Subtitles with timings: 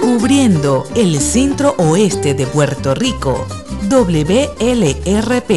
[0.00, 3.46] Cubriendo el centro oeste de Puerto Rico,
[3.90, 5.50] WLRP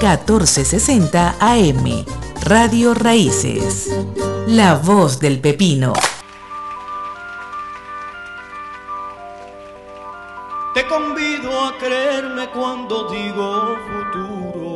[0.00, 2.04] 1460 AM,
[2.42, 3.90] Radio Raíces.
[4.48, 5.92] La voz del pepino.
[10.74, 14.72] Te convido a creerme cuando digo futuro.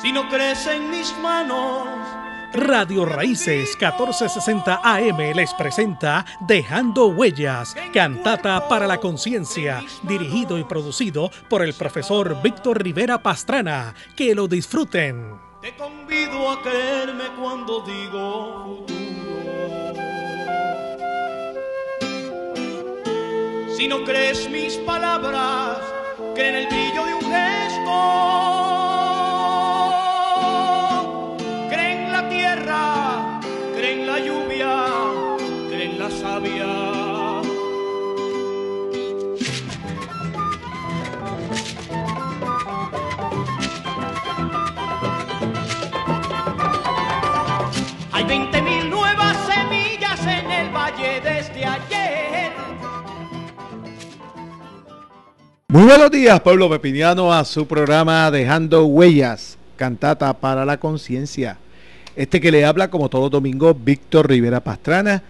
[0.00, 1.88] Si no crees en mis manos,
[2.54, 11.30] Radio Raíces 1460 AM les presenta Dejando Huellas, cantata para la conciencia, dirigido y producido
[11.50, 13.94] por el profesor Víctor Rivera Pastrana.
[14.16, 15.38] Que lo disfruten.
[15.60, 19.08] Te convido a creerme cuando digo futuro.
[23.76, 25.78] Si no crees mis palabras,
[26.34, 28.87] cree en el brillo de un gesto.
[48.18, 52.50] Hay 20.000 nuevas semillas en el valle desde ayer.
[55.68, 61.58] Muy buenos días, pueblo pepiniano, a su programa Dejando Huellas, cantata para la conciencia.
[62.16, 65.22] Este que le habla, como todo domingo, Víctor Rivera Pastrana.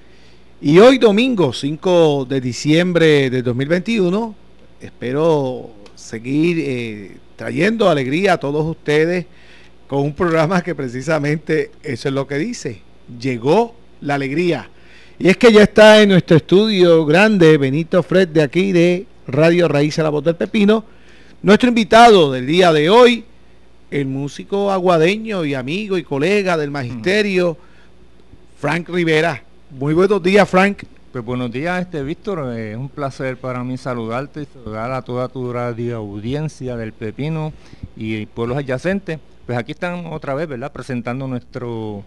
[0.62, 4.34] Y hoy domingo, 5 de diciembre de 2021,
[4.80, 9.26] espero seguir eh, trayendo alegría a todos ustedes
[9.88, 12.82] con un programa que precisamente eso es lo que dice.
[13.18, 14.68] Llegó la alegría.
[15.18, 19.66] Y es que ya está en nuestro estudio grande Benito Fred de aquí de Radio
[19.66, 20.84] Raíz a la Voz del Pepino.
[21.42, 23.24] Nuestro invitado del día de hoy,
[23.90, 27.56] el músico aguadeño y amigo y colega del magisterio,
[28.60, 29.42] Frank Rivera.
[29.70, 30.82] Muy buenos días, Frank.
[31.12, 32.52] Pues buenos días, este Víctor.
[32.56, 37.54] Es un placer para mí saludarte y saludar a toda tu radio audiencia del Pepino
[37.96, 39.18] y pueblos adyacentes.
[39.48, 40.70] Pues aquí están otra vez, ¿verdad?
[40.70, 42.04] Presentando nuestro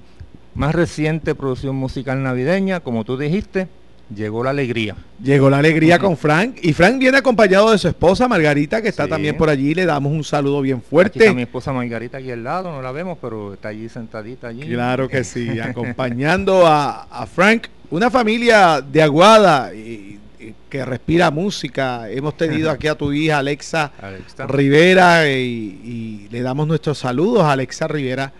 [0.53, 3.68] más reciente producción musical navideña, como tú dijiste,
[4.16, 4.96] Llegó la alegría.
[5.24, 6.57] Llegó la alegría con Frank.
[6.62, 9.74] Y Frank viene acompañado de su esposa Margarita, que está también por allí.
[9.74, 11.18] Le damos un saludo bien fuerte.
[11.18, 14.50] Aquí está mi esposa Margarita aquí al lado, no la vemos, pero está allí sentadita
[14.50, 14.68] allí.
[14.68, 20.19] Claro que sí, acompañando a, Frank, una familia de Aguada y,
[20.69, 22.09] que respira música.
[22.09, 23.91] Hemos tenido aquí a tu hija Alexa,
[24.47, 25.40] Rivera y,
[25.84, 28.34] y le damos nuestros saludos a Alexa Rivera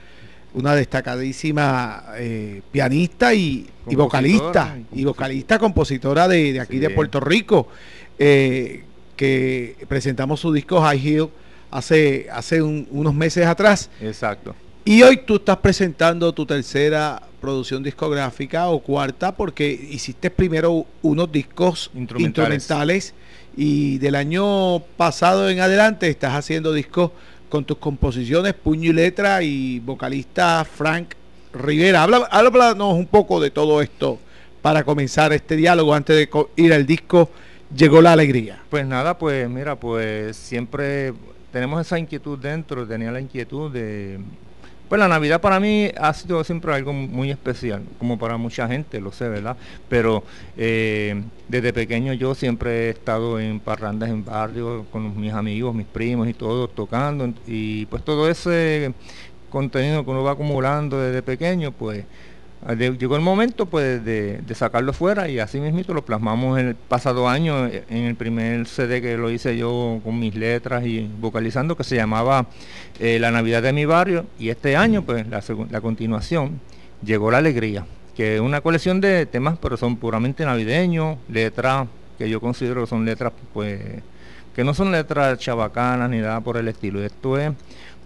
[0.53, 7.67] una destacadísima eh, pianista y, vocalista, y vocalista compositora de, aquí de Puerto Rico,
[8.19, 8.84] eh,
[9.16, 11.29] que presentamos su disco High Hill
[11.69, 13.90] hace, hace unos meses atrás.
[14.01, 14.56] Exacto.
[14.84, 21.31] Y hoy tú estás presentando tu tercera producción discográfica o cuarta, porque hiciste primero unos
[21.31, 23.13] discos instrumentales
[23.57, 27.12] y del año pasado en adelante estás haciendo discos
[27.50, 31.16] con tus composiciones, puño y letra y vocalista Frank
[31.53, 32.03] Rivera.
[32.03, 34.19] Habla, háblanos un poco de todo esto
[34.62, 37.29] para comenzar este diálogo antes de ir al disco
[37.75, 38.59] Llegó la Alegría.
[38.69, 41.13] Pues nada, pues mira, pues siempre
[41.53, 44.19] tenemos esa inquietud dentro, tenía la inquietud de
[44.91, 49.00] pues la Navidad para mí ha sido siempre algo muy especial, como para mucha gente,
[49.00, 49.56] lo sé, ¿verdad?
[49.88, 50.22] Pero
[50.57, 55.85] eh, desde pequeño yo siempre he estado en parrandas en barrio con mis amigos, mis
[55.85, 57.34] primos y todos tocando.
[57.47, 58.94] Y pues todo ese
[59.50, 62.03] contenido que uno va acumulando desde pequeño, pues
[62.77, 67.66] llegó el momento pues de, sacarlo fuera y así mismo lo plasmamos el pasado año
[67.66, 71.83] eh, en el primer CD que lo hice yo con mis letras y vocalizando que
[71.83, 72.45] se llamaba
[72.99, 74.25] eh, La Navidad de mi barrio.
[74.38, 76.59] Y este año pues la, la continuación
[77.03, 77.85] llegó la alegría
[78.16, 83.05] que es una colección de temas pero son puramente navideños letras que yo considero son
[83.05, 83.81] letras pues
[84.53, 87.03] que no son letras chabacanas ni nada por el estilo.
[87.03, 87.51] Esto es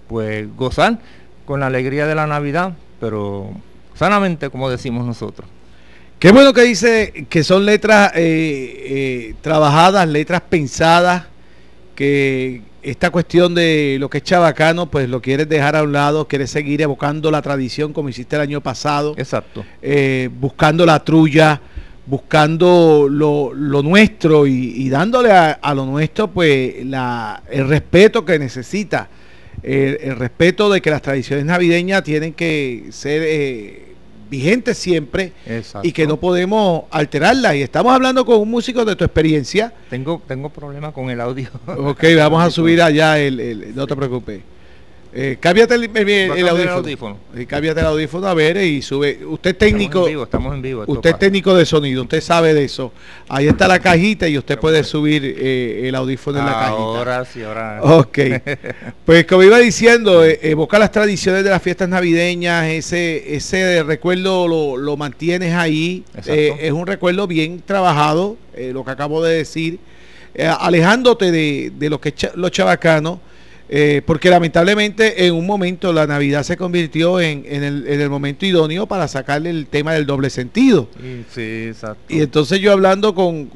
[0.07, 0.99] pues gozar
[1.45, 3.51] con la alegría de la Navidad pero
[3.95, 5.47] sanamente, como decimos nosotros.
[6.19, 8.19] Qué bueno que dice que son letras eh,
[8.85, 11.23] eh, trabajadas, letras pensadas,
[11.93, 16.27] que esta cuestión de lo que es chabacano, pues lo quieres dejar a un lado,
[16.27, 19.15] quieres seguir evocando la tradición como hiciste el año pasado.
[19.17, 19.65] Exacto.
[19.81, 21.59] Eh, buscando la trulla,
[22.05, 23.53] buscando lo,
[23.83, 29.09] nuestro y, dándole a, lo nuestro, pues la, el respeto que necesita.
[29.65, 33.95] El, respeto de que las tradiciones navideñas tienen que ser
[34.29, 35.33] vigente siempre
[35.83, 37.55] y que no podemos alterarla.
[37.55, 39.73] Y estamos hablando con un músico de tu experiencia.
[39.89, 41.49] Tengo, tengo problemas con el audio.
[41.65, 44.41] Ok, vamos a subir allá, el, no te preocupes.
[45.17, 47.17] Eh, cámbiate el, el, audífono.
[47.33, 49.25] Y cámbiate el audífono a ver y sube.
[49.25, 49.99] Usted es técnico.
[49.99, 50.83] Estamos en vivo, estamos en vivo.
[50.87, 52.91] Usted es técnico de sonido, usted sabe de eso.
[53.29, 56.73] Ahí está la cajita y usted puede subir eh, el audífono en la cajita.
[56.75, 57.79] Ahora sí, ahora.
[57.81, 58.19] Ok.
[59.05, 64.49] pues como iba diciendo, eh, evoca las tradiciones de las fiestas navideñas, ese, ese recuerdo
[64.49, 66.03] lo, lo mantienes ahí.
[66.25, 69.79] es un recuerdo bien trabajado, lo que acabo de decir.
[70.59, 73.19] alejándote de, de lo que los chavacanos
[73.67, 79.07] eh, porque lamentablemente en un momento la Navidad se convirtió en, el, momento idóneo para
[79.07, 80.87] sacarle el tema del doble sentido.
[81.33, 82.13] Sí, exacto.
[82.13, 83.49] Y entonces yo hablando con,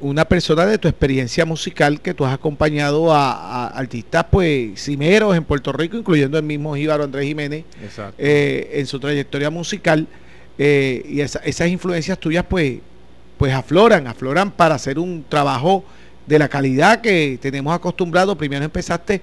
[0.00, 5.42] una persona de tu experiencia musical que tú has acompañado a, artistas pues cimeros en
[5.42, 7.64] Puerto Rico, incluyendo el mismo Jíbaro Andrés Jiménez,
[8.18, 10.06] eh, en su trayectoria musical,
[10.56, 12.78] eh, y esas influencias tuyas pues,
[13.36, 15.84] pues afloran, afloran para hacer un trabajo
[16.26, 18.36] de la calidad que tenemos acostumbrado.
[18.36, 19.22] Primero empezaste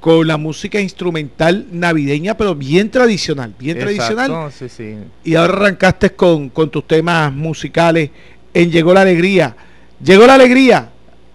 [0.00, 4.50] con la música instrumental navideña, pero bien tradicional, bien tradicional.
[5.24, 8.10] Y ahora arrancaste con, tus temas musicales
[8.54, 9.56] en Llegó la Alegría.
[10.02, 10.90] Llegó la Alegría.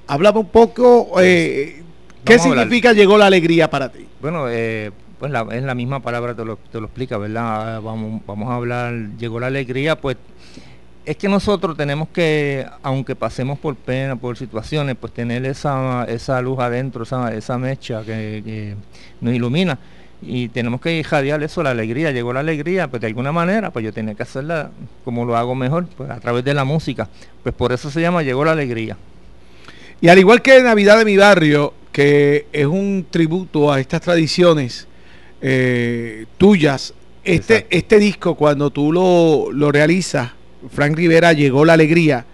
[0.08, 1.82] Háblame un poco, eh,
[2.24, 4.06] ¿qué significa Llegó la Alegría para ti?
[4.22, 7.82] Bueno, eh, pues la, es la misma palabra, te lo, te lo explica, ¿verdad?
[7.82, 10.18] Vamos, vamos a hablar, Llegó la Alegría, pues
[11.06, 16.42] es que nosotros tenemos que, aunque pasemos por pena, por situaciones, pues tener esa, esa
[16.42, 18.76] luz adentro, esa, esa mecha que,
[19.20, 19.78] nos ilumina.
[20.22, 22.12] Y tenemos que irradiar eso, la alegría.
[22.12, 24.72] Llegó la alegría, pues de alguna manera, pues yo tenía que hacerla
[25.04, 27.10] como lo hago mejor, pues a través de la música.
[27.44, 28.96] Pues por eso se llama Llegó la alegría.
[30.00, 34.88] Y al igual que Navidad de mi barrio, que es un tributo a estas tradiciones
[35.42, 36.94] eh, tuyas,
[37.26, 40.32] este, este disco cuando tú lo, lo realizas,
[40.72, 42.26] Frank Rivera llegó la alegría,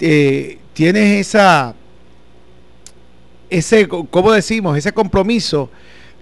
[0.00, 1.74] eh, tienes esa,
[3.48, 4.76] ese, ¿cómo decimos?
[4.76, 5.70] Ese compromiso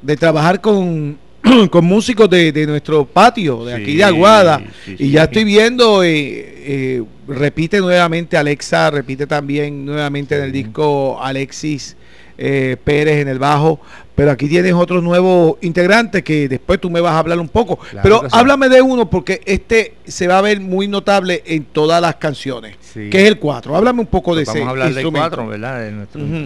[0.03, 1.19] de trabajar con,
[1.71, 4.63] con músicos de, nuestro patio, de aquí de Aguada.
[4.87, 11.19] y ya estoy viendo, eh, eh, repite nuevamente Alexa, repite también nuevamente en el disco
[11.23, 11.97] Alexis
[12.37, 13.81] Pérez en el bajo
[14.19, 17.79] pero aquí tienes otros nuevos integrantes que después tú me vas a hablar un poco.
[18.03, 22.17] pero háblame de uno porque este se va a ver muy notable en todas las
[22.17, 23.77] canciones, que es el 4.
[23.77, 25.89] Háblame un poco de ese Vamos a hablar del 4, ¿verdad?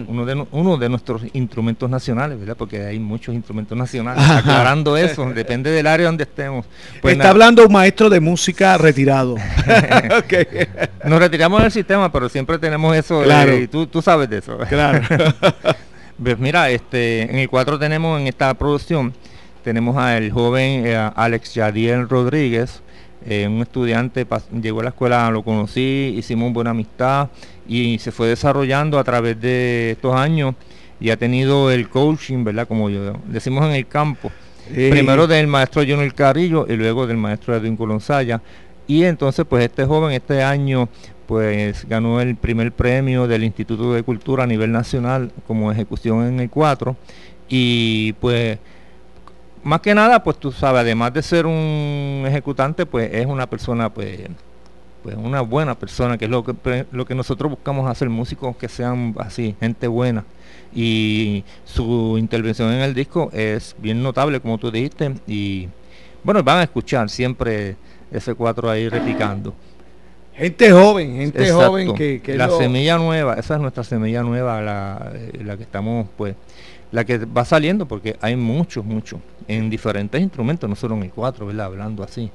[0.07, 2.55] uno, de, uno de nuestros instrumentos nacionales, ¿verdad?
[2.55, 4.23] Porque hay muchos instrumentos nacionales.
[4.23, 6.67] Aclarando eso, depende del área donde estemos.
[7.01, 9.35] Pues Está hablando un maestro de música retirado.
[11.05, 13.23] Nos retiramos del sistema, pero siempre tenemos eso.
[13.23, 13.57] Claro.
[13.57, 14.59] y tú, tú sabes de eso.
[14.69, 15.01] Claro.
[16.23, 19.13] Pues mira, este, en el 4 tenemos en esta producción,
[19.61, 22.81] tenemos al joven eh, Alex Yadiel Rodríguez,
[23.25, 24.25] eh, un estudiante,
[24.61, 27.27] llegó a la escuela, lo conocí, hicimos buena amistad
[27.67, 30.55] y se fue desarrollando a través de estos años
[30.97, 32.69] y ha tenido el coaching, ¿verdad?
[32.69, 34.31] Como yo, decimos en el campo.
[34.69, 38.41] Primero del maestro Jonel Carrillo y luego del maestro Edwin Colonsaya.
[38.87, 40.87] Y entonces, pues este joven este año
[41.27, 46.39] pues ganó el primer premio del Instituto de Cultura a nivel nacional como ejecución en
[46.39, 46.95] el 4
[47.49, 48.59] y pues
[49.63, 53.89] más que nada pues tú sabes además de ser un ejecutante pues es una persona
[53.89, 54.29] pues
[55.03, 58.69] pues una buena persona que es lo que lo que nosotros buscamos hacer músicos que
[58.69, 60.23] sean así gente buena.
[60.73, 65.67] Y su intervención en el disco es bien notable como tú dijiste y
[66.23, 67.75] bueno van a escuchar siempre
[68.11, 69.53] ese 4 ahí replicando
[70.35, 75.41] Gente joven, gente joven que, la semilla nueva, esa es nuestra semilla nueva, la, eh,
[75.43, 76.35] la, que estamos, pues,
[76.91, 81.11] la que va saliendo, porque hay muchos, muchos, en diferentes instrumentos, no solo en el
[81.11, 81.67] cuatro, ¿verdad?
[81.67, 82.31] Hablando así.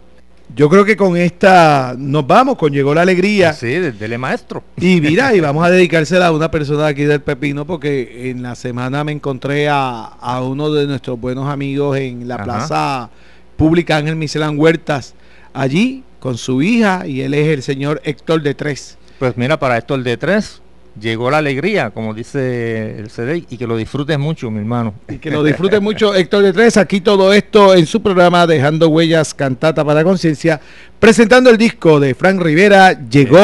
[0.54, 3.52] Yo creo que con esta nos vamos, con Llegó la Alegría.
[3.52, 4.62] Sí, dele maestro.
[4.78, 8.54] Y mira, y vamos a dedicársela a una persona aquí del Pepino, porque en la
[8.54, 13.11] semana me encontré a, a uno de nuestros buenos amigos en la plaza
[13.56, 15.14] pública Ángel Miselán Huertas,
[15.52, 18.98] allí con su hija y él es el señor Héctor de Tres.
[19.18, 20.60] Pues mira, para Héctor de Tres
[21.00, 24.94] llegó la alegría, como dice el CD, y que lo disfrutes mucho, mi hermano.
[25.08, 26.76] Y que lo disfrutes mucho, Héctor de Tres.
[26.76, 30.60] Aquí todo esto en su programa Dejando Huellas, Cantata para Conciencia,
[30.98, 33.38] presentando el disco de Frank Rivera, Llegó,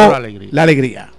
[0.50, 1.13] La alegría.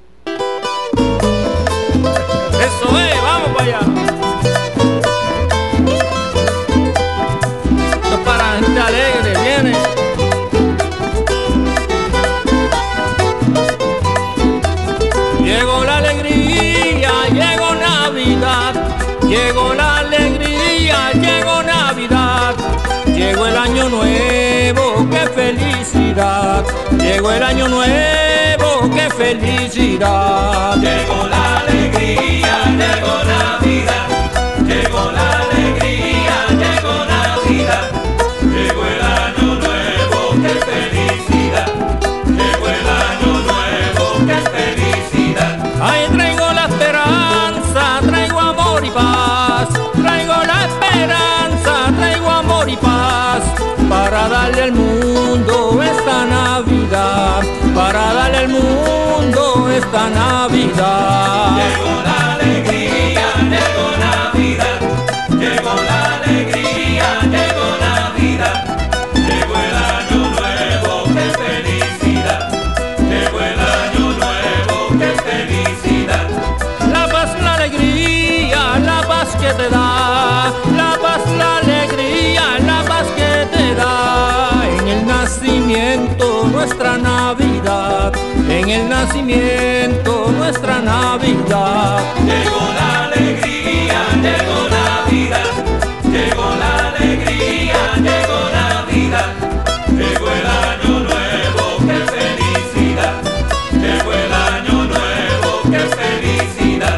[27.65, 30.75] año nuevo, qué felicidad.
[30.77, 34.07] Llegó la alegría, llegó Navidad,
[34.67, 37.91] llegó la alegría, llegó Navidad,
[38.53, 41.67] llegó el año nuevo, qué felicidad,
[42.27, 45.53] llegó el año nuevo, qué felicidad.
[45.81, 49.69] Ahí traigo la esperanza, traigo amor y paz,
[50.01, 53.41] traigo la esperanza, traigo amor y paz
[53.89, 54.84] para darle al mundo
[59.75, 61.57] nuestra Navidad.
[61.57, 64.79] Llegó la alegría, llegó Navidad,
[65.31, 68.57] llegó la alegría, llegó Navidad,
[69.29, 72.41] llegó el año nuevo, qué felicidad,
[73.11, 76.25] llegó el año nuevo, qué felicidad.
[76.93, 83.07] La paz, la alegría, la paz que te da, la paz, la alegría, la paz
[83.17, 84.63] que te da.
[84.77, 87.44] En el nacimiento nuestra Navidad,
[88.65, 91.99] en el nacimiento nuestra Navidad.
[92.25, 95.51] Llegó la alegría, llegó Navidad,
[96.11, 99.29] llegó la alegría, llegó Navidad,
[99.91, 103.13] llegó el año nuevo, qué felicidad,
[103.83, 106.97] llegó el año nuevo, qué felicidad.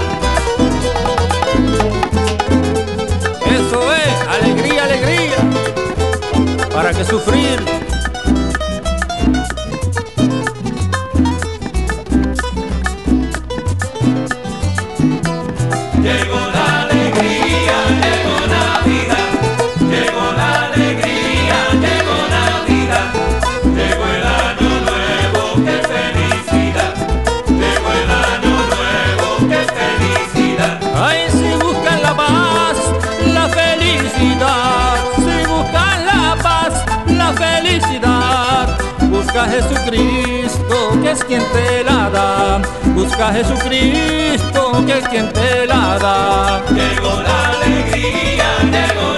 [3.46, 5.40] Eso es, alegría, alegría.
[6.74, 7.67] ¿Para qué sufrir?
[41.18, 42.62] Es quien te la da,
[42.94, 46.64] busca a Jesucristo, que es quien te la da.
[46.70, 49.17] Llegó la alegría, llegó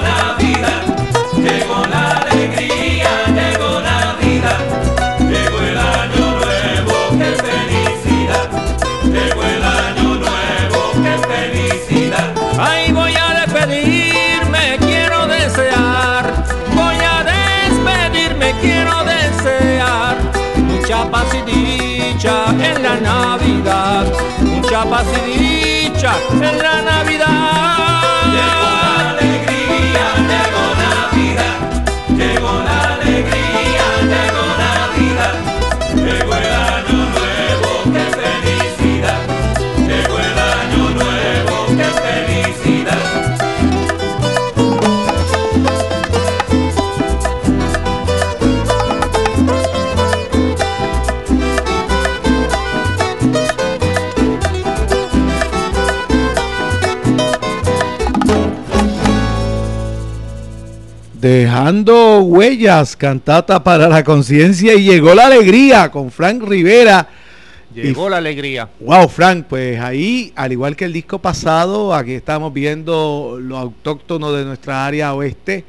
[22.89, 24.05] la Navidad,
[24.41, 27.68] mucha paz dicha en la Navidad.
[61.29, 67.07] Dejando huellas, cantata para la conciencia y llegó la alegría con Frank Rivera.
[67.71, 68.67] Llegó la alegría.
[68.79, 74.31] Wow, Frank, pues ahí, al igual que el disco pasado, aquí estamos viendo lo autóctono
[74.31, 75.65] de nuestra área oeste.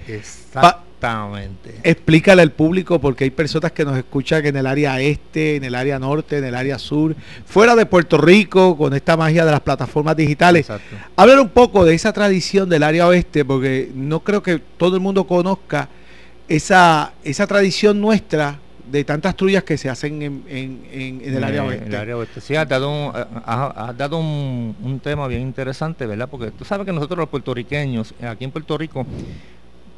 [1.01, 1.75] Exactamente.
[1.83, 5.75] Explícale al público porque hay personas que nos escuchan en el área este, en el
[5.75, 7.17] área norte, en el área sur,
[7.47, 10.69] fuera de Puerto Rico, con esta magia de las plataformas digitales.
[10.69, 10.97] Exacto.
[11.17, 15.01] Hablar un poco de esa tradición del área oeste, porque no creo que todo el
[15.01, 15.89] mundo conozca
[16.49, 18.59] esa, esa tradición nuestra
[18.91, 21.87] de tantas trullas que se hacen en, en- en- en el área Eh, oeste.
[21.87, 22.41] el área oeste.
[22.41, 23.13] Sí, has dado, un,
[23.47, 26.29] has- has dado un, un tema bien interesante, ¿verdad?
[26.29, 29.07] Porque tú sabes que nosotros los puertorriqueños, eh, aquí en Puerto Rico,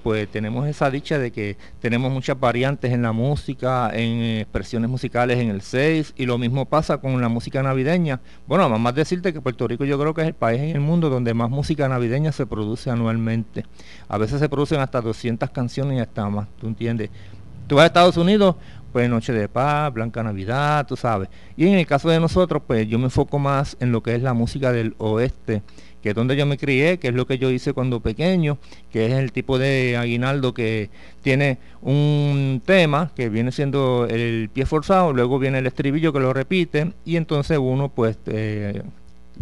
[0.03, 4.91] pues tenemos esa dicha de que tenemos muchas variantes en la música, en eh, expresiones
[4.91, 8.21] musicales en el 6, y lo mismo pasa con la música navideña.
[8.47, 10.81] Bueno, nada más decirte que Puerto Rico yo creo que es el país en el
[10.81, 13.65] mundo donde más música navideña se produce anualmente.
[14.09, 17.11] A veces se producen hasta 200 canciones y hasta más, ¿tú entiendes?
[17.67, 18.57] Tú vas a Estados Unidos,
[18.93, 21.29] pues Noche de Paz, Blanca Navidad, tú sabes.
[21.57, 24.23] Y en el caso de nosotros, pues yo me enfoco más en lo que es
[24.23, 25.63] la música del oeste,
[26.03, 28.59] que es donde yo me crié, que es lo que yo hice cuando pequeño,
[28.91, 30.91] que es el tipo de aguinaldo que
[31.23, 36.33] tiene un tema que viene siendo el pie forzado, luego viene el estribillo que lo
[36.33, 38.83] repite, y entonces uno pues eh,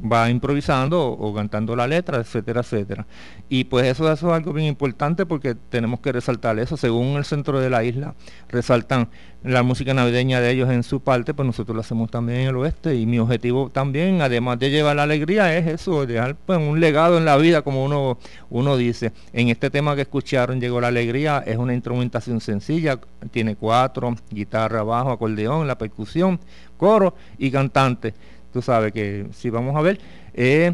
[0.00, 3.06] va improvisando o, cantando la letra, etcétera, etcétera.
[3.48, 6.76] Y pues eso, eso es algo bien importante porque tenemos que resaltar eso.
[6.76, 8.14] Según el centro de la isla,
[8.48, 9.08] resaltan
[9.42, 12.56] la música navideña de ellos en su parte, pues nosotros lo hacemos también en el
[12.56, 12.94] oeste.
[12.94, 17.18] Y mi objetivo también, además de llevar la alegría, es eso, dejar pues, un legado
[17.18, 18.18] en la vida, como uno,
[18.50, 19.12] uno dice.
[19.32, 22.98] En este tema que escucharon, Llegó la Alegría, es una instrumentación sencilla,
[23.30, 26.38] tiene cuatro, guitarra, bajo, acordeón, la percusión,
[26.76, 28.14] coro y cantante
[28.52, 29.98] tú sabes que si vamos a ver,
[30.34, 30.72] es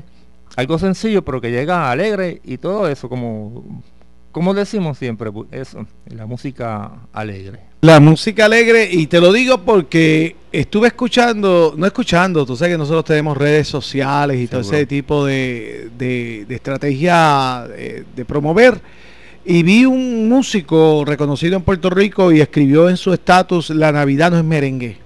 [0.57, 3.83] algo sencillo, pero que llega alegre y todo eso, como,
[4.33, 7.61] como decimos siempre, bu- eso, la música alegre.
[7.83, 12.79] La música alegre, y te lo digo porque estuve escuchando, no escuchando, tú sabes que
[12.79, 18.81] nosotros tenemos redes sociales y todo ese tipo de, de- de estrategia eh, de promover.
[19.49, 24.33] Y vi un músico reconocido en Puerto Rico y escribió en su estatus, la Navidad
[24.33, 24.97] no es merengue.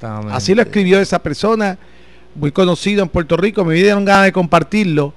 [0.00, 0.34] Exactamente.
[0.36, 1.76] Así lo escribió esa persona,
[2.34, 3.64] muy conocido en Puerto Rico.
[3.64, 5.12] Me dieron ganas de compartirlo.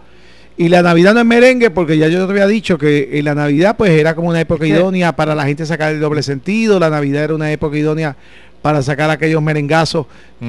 [0.56, 3.34] Y la Navidad no es merengue, porque ya yo te había dicho que en la
[3.34, 6.22] Navidad pues era como una época Es que- idónea para la gente sacar el doble
[6.22, 6.80] sentido.
[6.80, 8.16] La Navidad era una época idónea
[8.64, 10.08] para sacar aquellos merengazos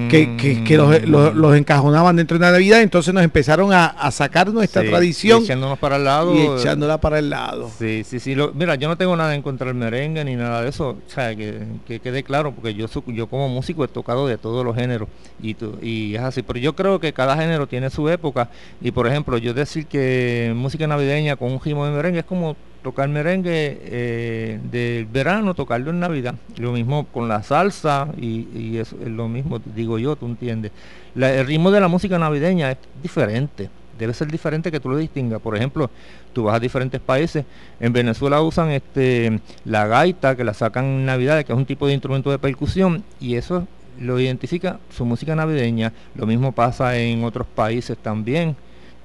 [0.08, 2.80] que, que- que los, los- los encajonaban dentro de la Navidad.
[2.80, 6.34] Entonces nos empezaron a, a sacar nuestra Sí, tradición y echándonos para el lado.
[6.34, 7.70] y echándola para el lado.
[7.78, 8.34] Sí, sí, sí.
[8.34, 10.90] lo- mira, yo no tengo nada en contra del merengue ni nada de eso.
[10.90, 14.38] O sea, que, que quede claro, porque yo, su- yo como músico he tocado de
[14.38, 15.08] todos los géneros
[15.42, 16.42] y, tu- y es así.
[16.42, 18.48] Pero yo creo que cada género tiene su época.
[18.80, 22.56] Y por ejemplo, yo decir que música navideña con un ritmo de merengue es como
[22.84, 26.34] tocar merengue eh, del verano, tocarlo en Navidad.
[26.58, 30.70] Lo mismo con la salsa y, y es lo mismo, digo yo, tú entiendes.
[31.16, 33.70] El ritmo de la música navideña es diferente.
[33.98, 35.40] Debe ser diferente que tú lo distingas.
[35.40, 35.90] Por ejemplo,
[36.34, 37.46] tú vas a diferentes países.
[37.80, 41.86] En Venezuela usan este la gaita, que la sacan en Navidad, que es un tipo
[41.86, 43.66] de instrumento de percusión, y eso
[43.98, 45.92] lo identifica su música navideña.
[46.16, 48.56] Lo mismo pasa en otros países también,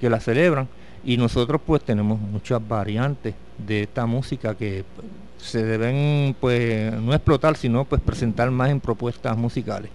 [0.01, 0.67] que la celebran.
[1.03, 7.13] Y nosotros pues tenemos muchas variantes de esta música que pues, se deben pues no
[7.13, 9.91] explotar, sino pues presentar más en propuestas musicales.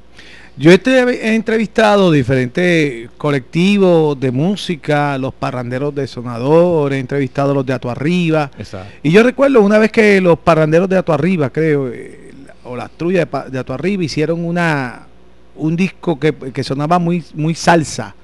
[0.57, 7.67] Yo he entrevistado diferentes colectivos de música, los parranderos de Sonador, he entrevistado a los
[7.67, 8.51] de Ato Arriba.
[8.57, 8.93] Exacto.
[9.03, 12.33] Y yo recuerdo una vez que los parranderos de Ato Arriba, creo, eh,
[12.63, 15.09] o las trullas de, de Ato Arriba hicieron una
[15.57, 18.15] un disco que, que sonaba muy, muy salsa.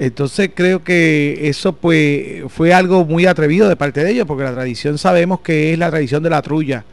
[0.00, 4.52] Entonces creo que eso pues fue algo muy atrevido de parte de ellos, porque la
[4.54, 6.84] tradición sabemos que es la tradición de la trulla.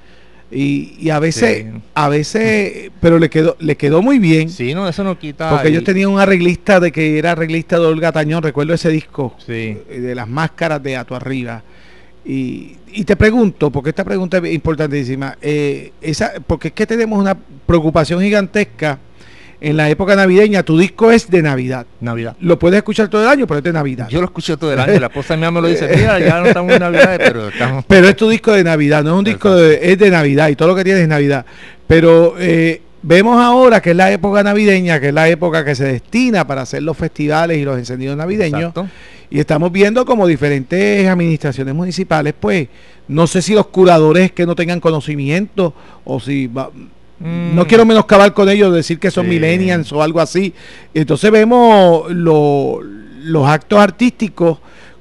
[0.52, 1.80] Y, y a veces, Sí.
[1.94, 4.50] a veces, pero le quedó, le quedó muy bien.
[4.50, 5.50] Sí, no, eso no quita.
[5.50, 9.36] Porque ellos tenían un arreglista de que era arreglista de Olga Tañón, recuerdo ese disco
[9.46, 9.78] Sí.
[9.90, 11.64] eh, de las máscaras de Ato Arriba.
[12.26, 17.18] Y, y te pregunto, porque esta pregunta es importantísima, eh, esa, porque es que tenemos
[17.20, 19.00] una preocupación gigantesca
[19.60, 21.86] en la época navideña, tu disco es de Navidad.
[22.00, 22.36] Navidad.
[22.42, 24.08] Lo puedes escuchar todo el año, pero es de Navidad.
[24.10, 25.00] Yo lo escucho todo el año.
[25.00, 27.84] La esposa mía me lo dice, mira, ya no estamos en Navidad, pero estamos.
[27.88, 30.56] Pero es tu disco de Navidad, no es un disco de, es de Navidad y
[30.56, 31.46] todo lo que tienes es Navidad.
[31.88, 35.86] Pero eh, vemos ahora que es la época navideña, que es la época que se
[35.86, 38.60] destina para hacer los festivales y los encendidos navideños.
[38.60, 38.88] Exacto.
[39.30, 42.68] Y estamos viendo como diferentes administraciones municipales, pues,
[43.10, 45.74] no sé si los curadores que no tengan conocimiento
[46.06, 46.48] o si...
[46.48, 46.70] va-
[47.20, 47.56] Mm.
[47.56, 49.32] No quiero menoscabar con ellos, decir que son Sí.
[49.32, 50.54] millennials o algo así.
[50.94, 52.80] Entonces vemos lo-
[53.24, 54.60] los actos artísticos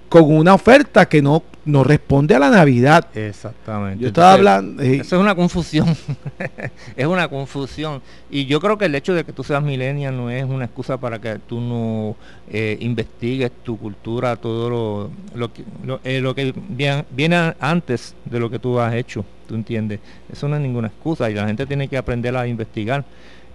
[0.08, 3.06] con una oferta que no, no responde a la Navidad.
[3.14, 4.00] Exactamente.
[4.02, 4.82] Yo estaba Entonces, hablando...
[4.82, 5.96] eh, Eso es una confusión.
[6.96, 8.00] es una confusión.
[8.30, 10.96] Y yo creo que el hecho de que tú seas millennial no es una excusa
[10.96, 12.16] para que tú no
[12.50, 18.14] eh, investigues tu cultura, todo lo, lo que, lo, eh, lo que viene, viene antes
[18.24, 19.24] de lo que tú has hecho.
[19.46, 20.00] ¿Tú entiendes?
[20.32, 23.04] Eso no es ninguna excusa y la gente tiene que aprender a investigar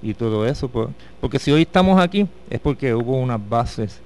[0.02, 0.70] y todo eso.
[0.70, 4.02] pues, porque si hoy estamos aquí es porque hubo unas bases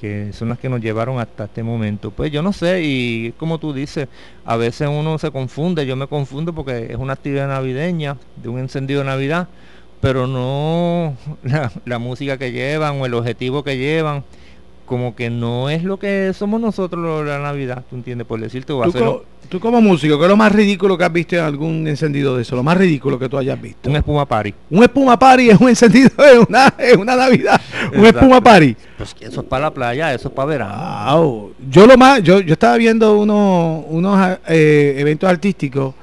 [0.00, 2.10] que son las que nos llevaron hasta este momento.
[2.10, 4.08] Pues yo no sé, y como tú dices,
[4.44, 8.58] a veces uno se confunde, yo me confundo porque es una actividad navideña, de un
[8.58, 9.48] encendido de Navidad,
[10.00, 14.24] pero no la, la música que llevan o el objetivo que llevan,
[14.86, 18.26] como que no es lo que somos nosotros la Navidad, ¿tú entiendes?
[18.26, 21.04] Por decirte, o tú, hacer co- tú como músico, ¿qué es lo más ridículo que
[21.04, 22.54] has visto en algún encendido de eso?
[22.56, 23.88] Lo más ridículo que tú hayas visto.
[23.88, 24.52] un espuma party.
[24.70, 27.60] Un espuma party es un encendido de una, es una Navidad.
[27.96, 28.76] Un espuma party.
[28.98, 31.16] Pues que eso es para la playa, eso es para verano.
[31.22, 31.52] Wow.
[31.70, 35.94] Yo lo más, yo, yo estaba viendo unos, unos eh, eventos artísticos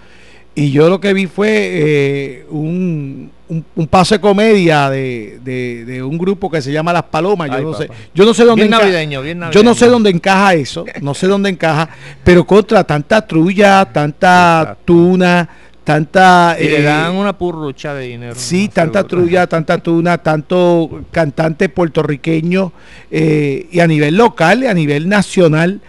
[0.56, 5.84] y yo lo que vi fue eh, un, un, un paso de comedia de, de,
[5.84, 7.50] de un grupo que se llama Las Palomas.
[7.50, 9.88] Yo Ay, no sé, yo no sé dónde Bien enca- navideño, bien Yo no sé
[9.88, 11.90] dónde encaja eso, no sé dónde encaja,
[12.24, 14.82] pero contra tanta trulla, tanta Exacto.
[14.86, 15.50] tuna,
[15.84, 18.36] tanta Y le eh, dan una purrucha de dinero.
[18.38, 18.74] Sí, ¿no?
[18.74, 19.18] tanta Seguro.
[19.18, 22.72] trulla, tanta tuna, tanto cantante puertorriqueño
[23.12, 25.82] eh, y a nivel local y a nivel nacional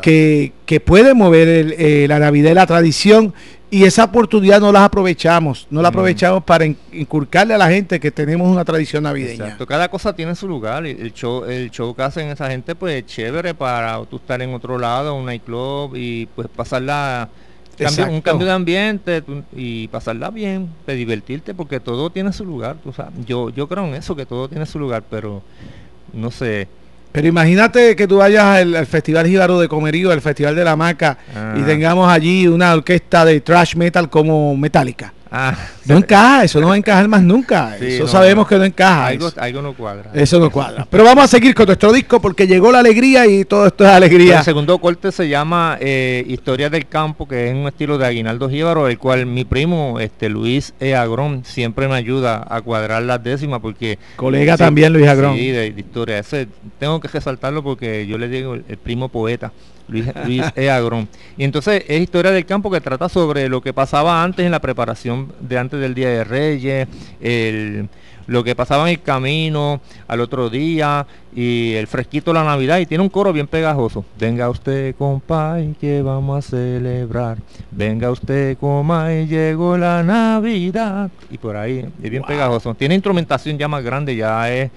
[0.00, 3.34] que, que puede mover el, eh, la Navidad y la tradición
[3.70, 5.92] y esa oportunidad no la aprovechamos, no la Mm.
[5.92, 9.44] aprovechamos para in- inculcarle a la gente que tenemos una tradición navideña.
[9.44, 10.84] Exacto, cada cosa tiene su lugar.
[10.86, 14.52] El show, el show que hacen esa gente, pues es chévere para tú estar en
[14.54, 17.28] otro lado, un nightclub y pues pasarla,
[17.78, 22.44] cambio- un cambio de ambiente tú- y pasarla bien, de divertirte, porque todo tiene su
[22.44, 22.76] lugar.
[22.82, 23.24] Tú sabes.
[23.24, 25.42] Yo, yo creo en eso, que todo tiene su lugar, pero
[26.12, 26.66] no sé.
[27.12, 30.76] Pero imagínate que tú vayas al, al Festival Jíbaro de Comerío, al Festival de la
[30.76, 31.54] Maca, Ah.
[31.56, 35.12] y tengamos allí una orquesta de thrash metal como Metallica.
[35.32, 37.76] Ah, no encaja, eso no va a encajar más nunca.
[37.76, 39.06] eso sabemos que no encaja.
[39.06, 40.10] Algo, no cuadra.
[40.12, 40.86] Eso no cuadra.
[40.90, 43.90] Pero vamos a seguir con nuestro disco porque llegó la alegría y todo esto es
[43.90, 44.38] alegría.
[44.38, 48.50] El segundo corte se llama eh, Historia del Campo, que es un estilo de Aguinaldo
[48.50, 50.96] Jíbaro, el cual mi primo, este Luis E.
[50.96, 53.98] Agrón, siempre me ayuda a cuadrar las décimas porque...
[54.16, 55.36] Colega también Luis Agrón.
[55.36, 56.18] Sí, de, historia.
[56.18, 56.48] Ese,
[56.80, 59.52] tengo que resaltarlo porque yo le digo el primo poeta.
[59.90, 60.70] Luis, E.
[60.70, 61.08] Agrón.
[61.36, 64.60] Y entonces es historia del campo que trata sobre lo que pasaba antes en la
[64.60, 66.88] preparación de antes del Día de Reyes,
[68.26, 72.78] lo que pasaba en el camino al otro día y el fresquito de la Navidad
[72.78, 74.04] y tiene un coro bien pegajoso.
[74.18, 77.38] Venga usted, compay, que vamos a celebrar.
[77.72, 81.10] Venga usted, y llegó la Navidad.
[81.28, 82.72] Y por ahí, es bien pegajoso.
[82.74, 84.70] Tiene instrumentación ya más grande, ya es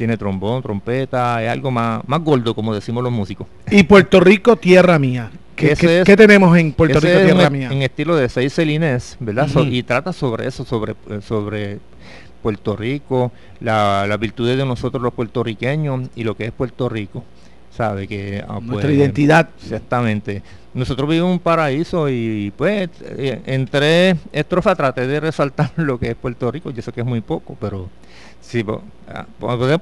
[0.00, 3.46] tiene trombón, trompeta, es algo más, más gordo, como decimos los músicos.
[3.70, 5.30] Y Puerto Rico, tierra mía.
[5.54, 5.76] ¿Qué,
[6.16, 7.68] tenemos en Puerto Rico, tierra mía?
[7.70, 9.46] En estilo de seis celines, ¿verdad?
[9.66, 11.80] y trata sobre eso, sobre, sobre
[12.42, 17.22] Puerto Rico, las la virtudes de nosotros los puertorriqueños y lo que es Puerto Rico.
[17.80, 18.06] ¿Sabe?
[18.06, 19.48] Que, ah, Nuestra pues, identidad.
[19.62, 20.42] Exactamente.
[20.74, 25.98] Nosotros vivimos en un paraíso y pues eh, en tres estrofas traté de resaltar lo
[25.98, 26.70] que es Puerto Rico.
[26.70, 27.88] Yo sé que es muy poco, pero
[28.42, 28.64] Sí,
[29.08, 29.26] ah,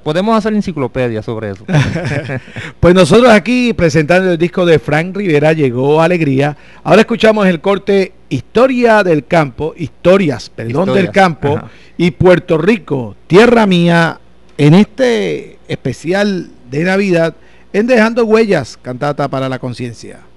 [0.01, 1.65] podemos hacer enciclopedia sobre eso.
[2.79, 6.55] pues nosotros aquí presentando el disco de Frank Rivera llegó Alegría.
[6.83, 11.59] Ahora escuchamos el corte Historia del Campo, Historias, perdón, del Campo
[11.97, 14.21] y Puerto Rico, Tierra Mía,
[14.57, 17.35] en este especial de Navidad
[17.73, 20.28] en Dejando Huellas, cantata para la conciencia.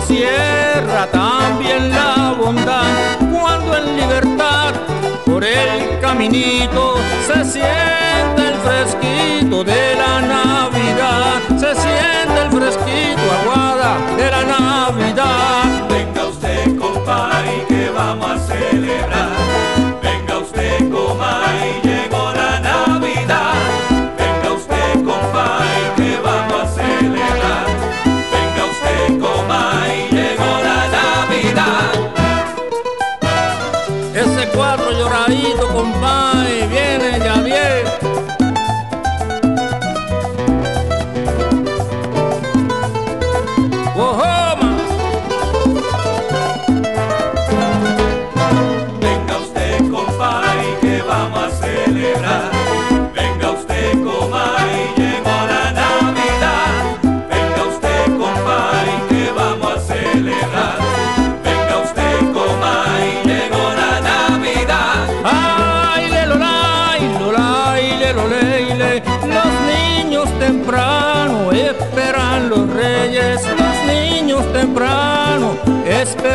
[0.00, 4.72] Encierra, también la bondad, cuando en libertad
[5.26, 6.94] por el caminito
[7.26, 15.89] se siente el fresquito de la Navidad, se siente el fresquito aguada de la Navidad.
[35.30, 36.59] Chaito, compadre.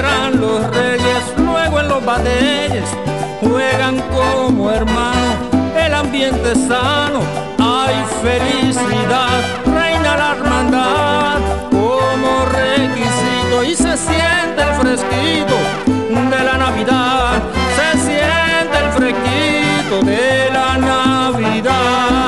[0.02, 1.24] Los reyes.
[1.38, 2.90] Luego en los batalles
[3.42, 5.36] juegan como hermanos.
[5.78, 7.22] El ambiente es sano,
[7.60, 9.42] hay felicidad.
[9.66, 15.56] Reina la hermandad como requisito y se siente el fresquito
[16.30, 17.44] de la Navidad.
[17.76, 22.25] Se siente el fresquito de la Navidad.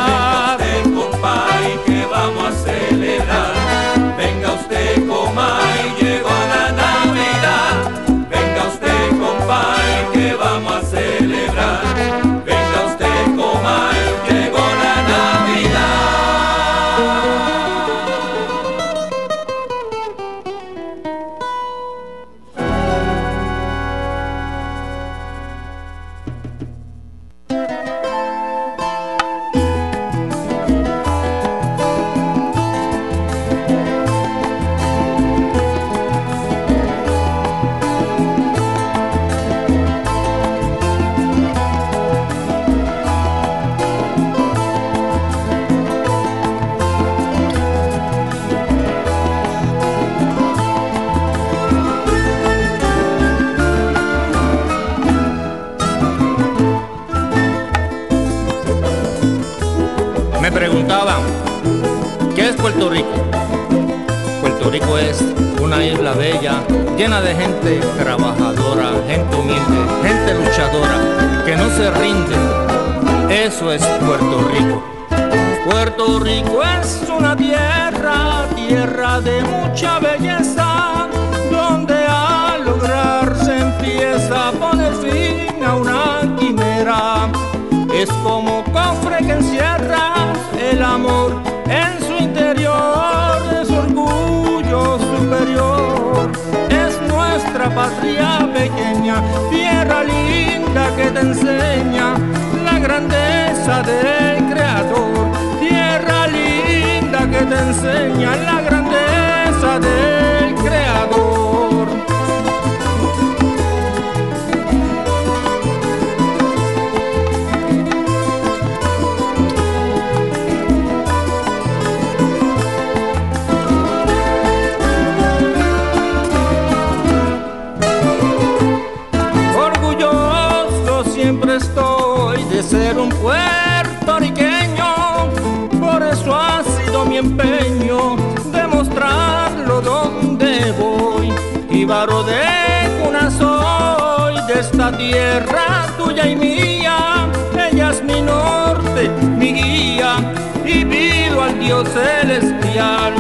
[152.08, 153.14] Celestial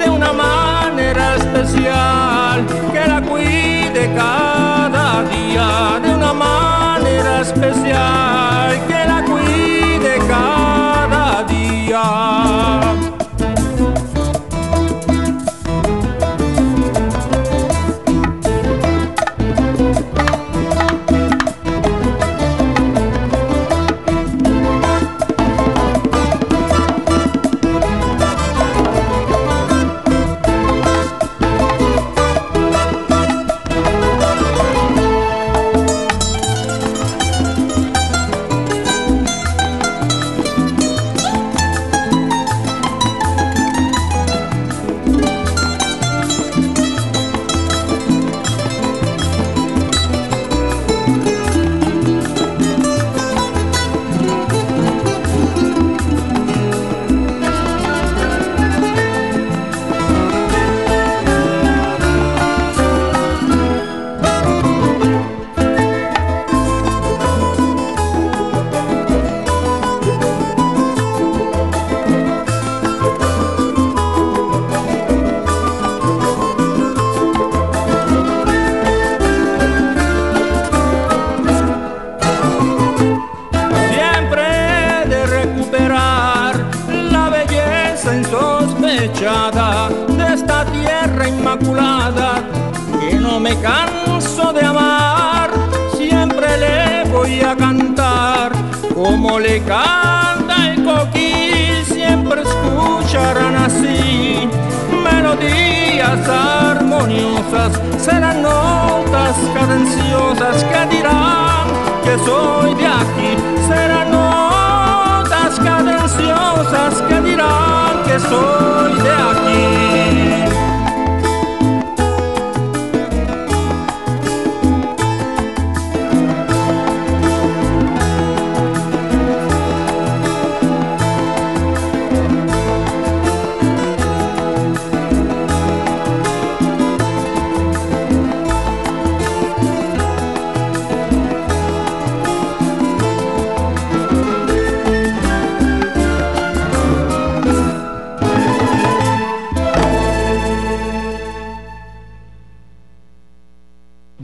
[0.00, 9.20] de una manera especial que la cuide cada día de una manera especial que la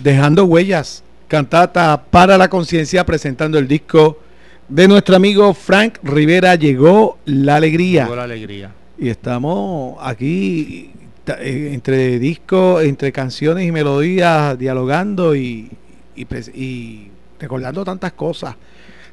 [0.07, 4.21] Dejando huellas, cantata para la conciencia presentando el disco
[4.69, 8.05] de nuestro amigo Frank Rivera Llegó la alegría.
[8.05, 8.71] Llegó la alegría.
[8.97, 10.93] Y estamos aquí
[11.27, 15.73] eh, entre discos, entre canciones y melodías, dialogando y,
[16.15, 18.55] y y recordando tantas cosas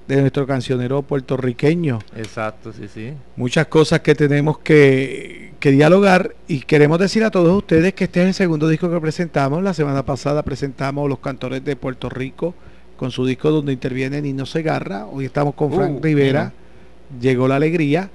[0.08, 2.00] de nuestro cancionero puertorriqueño.
[2.16, 3.14] Exacto, sí, sí.
[3.36, 8.22] Muchas cosas que tenemos que, que dialogar y queremos decir a todos ustedes que este
[8.22, 9.64] es el segundo disco que presentamos.
[9.64, 12.54] La semana pasada presentamos Los Cantores de Puerto Rico
[12.98, 15.06] con su disco donde interviene Nino Segarra.
[15.06, 16.54] Hoy estamos con Frank Uh, Rivera.
[17.20, 18.10] Llegó la alegría.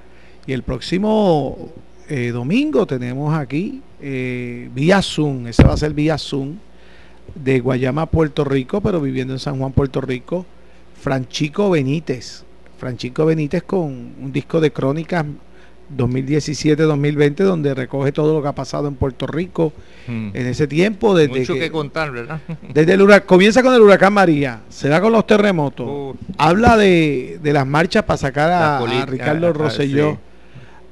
[0.47, 1.71] Y el próximo
[2.09, 5.47] eh, domingo tenemos aquí eh, vía Zoom.
[5.47, 6.57] Ese va a ser vía Zoom
[7.35, 10.47] de Guayama, Puerto Rico, pero viviendo en San Juan, Puerto Rico.
[11.01, 12.45] Franchico Benítez.
[12.79, 13.85] Francisco Benítez con
[14.21, 15.25] un disco de crónicas
[15.97, 19.73] 2017-2020 donde recoge todo lo que ha pasado en Puerto Rico
[20.07, 20.31] Mm.
[20.33, 22.41] en ese tiempo desde Mucho que, que, contar, ¿verdad?
[22.73, 26.79] desde el huracán, comienza con el huracán María, se da con los terremotos, Uh, habla
[26.79, 30.19] de, de las marchas para sacar a, Ricardo Rosselló, sí.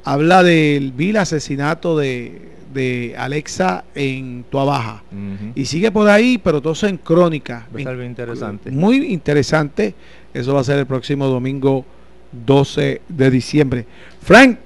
[0.04, 5.52] habla del vil asesinato de, de Alexa en Tuabaja ujú.
[5.54, 7.66] y sigue por ahí, pero todo eso en crónica.
[7.72, 8.70] Va a estar bien interesante.
[8.70, 9.94] Muy interesante.
[10.32, 11.84] Eso va a ser el próximo domingo
[12.32, 13.86] 12 de diciembre.
[14.20, 14.58] Frank,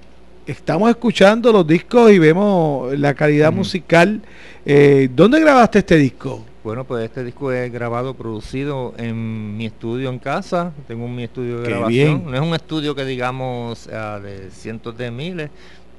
[0.46, 4.20] estamos escuchando los discos y vemos la calidad musical.
[4.66, 6.44] Eh, ¿Dónde grabaste este disco?
[6.62, 10.73] Bueno, pues este disco es grabado, producido en mi estudio en casa.
[10.87, 12.18] Tengo mi estudio de Qué grabación.
[12.18, 12.31] bien.
[12.31, 15.49] No es un estudio que digamos ah, de cientos de miles,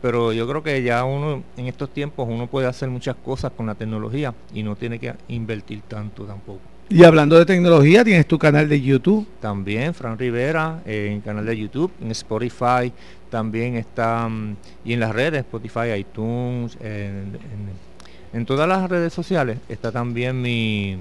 [0.01, 3.65] pero yo creo que ya uno en estos tiempos uno puede hacer muchas cosas con
[3.67, 6.59] la tecnología y no tiene que invertir tanto tampoco.
[6.89, 9.25] Y hablando de tecnología, tienes tu canal de YouTube.
[9.39, 12.91] También Fran Rivera eh, en canal de YouTube, en Spotify,
[13.29, 17.91] también está mm, y en las redes, Spotify, iTunes, en, en-
[18.33, 20.97] en todas las redes sociales está también mi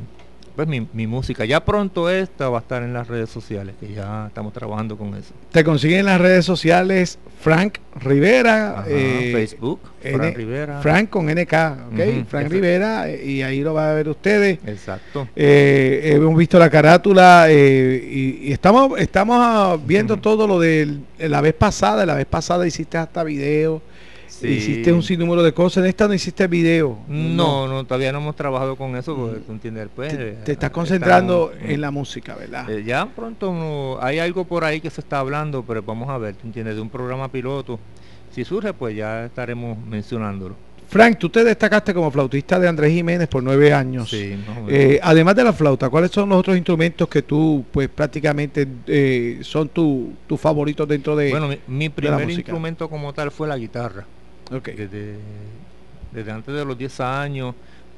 [0.56, 1.44] pues mi, mi música.
[1.44, 5.14] Ya pronto esta va a estar en las redes sociales, que ya estamos trabajando con
[5.14, 5.32] eso.
[5.52, 8.80] Te consiguen en las redes sociales Frank Rivera.
[8.80, 10.80] Ajá, eh, Facebook, Fran N- Rivera.
[10.80, 11.52] Frank con NK,
[11.92, 12.26] ¿ok?
[12.28, 14.58] Frank Rivera, eh, y ahí lo van a ver ustedes.
[14.66, 15.28] Exacto.
[15.36, 20.98] Eh, hemos visto la carátula eh, y, y estamos estamos ah, viendo todo lo de
[21.18, 22.04] la vez pasada.
[22.06, 23.82] La vez pasada hiciste hasta video,
[24.31, 24.49] Sí.
[24.49, 25.83] hiciste un sinnúmero de cosas.
[25.85, 26.99] En esta no hiciste video.
[27.09, 30.53] No, no, todavía no hemos trabajado con eso, porque tú entiendes, pues, Te, eh, te
[30.53, 32.71] estás concentrando estamos- en la música, ¿verdad?
[32.71, 36.16] Eh, ya pronto no- hay algo por ahí que se está hablando, pero vamos a
[36.19, 36.77] ver, ¿tú entiendes?
[36.77, 37.79] De un programa piloto.
[38.33, 40.55] Si surge, pues ya estaremos mencionándolo.
[40.88, 44.11] Frank, tú te destacaste como flautista de Andrés Jiménez por nueve años.
[44.11, 44.37] Sí.
[44.69, 49.38] Eh, además de la flauta, ¿cuáles son los otros instrumentos que tú, pues prácticamente eh,
[49.43, 51.31] son tu- tus favoritos dentro de...
[51.31, 54.05] bueno, mi, mi primer instrumento como tal fue la guitarra.
[54.50, 54.68] Ok.
[54.68, 55.18] Desde,
[56.12, 57.54] desde antes de los 10 años,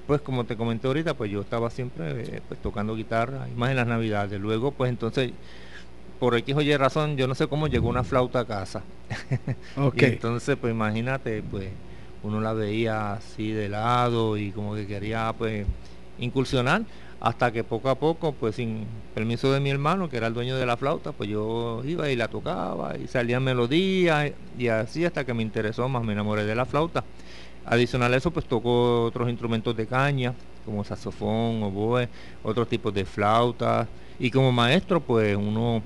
[0.07, 3.71] pues como te comenté ahorita, pues yo estaba siempre eh, pues, tocando guitarra, y más
[3.71, 4.41] en las navidades.
[4.41, 5.33] Luego, pues entonces,
[6.19, 8.83] por X o Y razón, yo no sé cómo llegó una flauta a casa.
[9.77, 10.03] ok.
[10.03, 11.69] Y entonces, pues imagínate, pues
[12.23, 15.67] uno la veía así de lado y como que quería pues
[16.19, 16.83] incursionar
[17.23, 20.57] hasta que poco a poco, pues sin permiso de mi hermano, que era el dueño
[20.57, 25.25] de la flauta, pues yo iba y la tocaba y salían melodías y así hasta
[25.25, 27.05] que me interesó más, me enamoré de la flauta.
[27.65, 32.09] Adicional a eso, pues tocó otros instrumentos de caña, como saxofón, oboe,
[32.43, 33.87] otros tipos de flautas.
[34.19, 35.81] Y como maestro, pues uno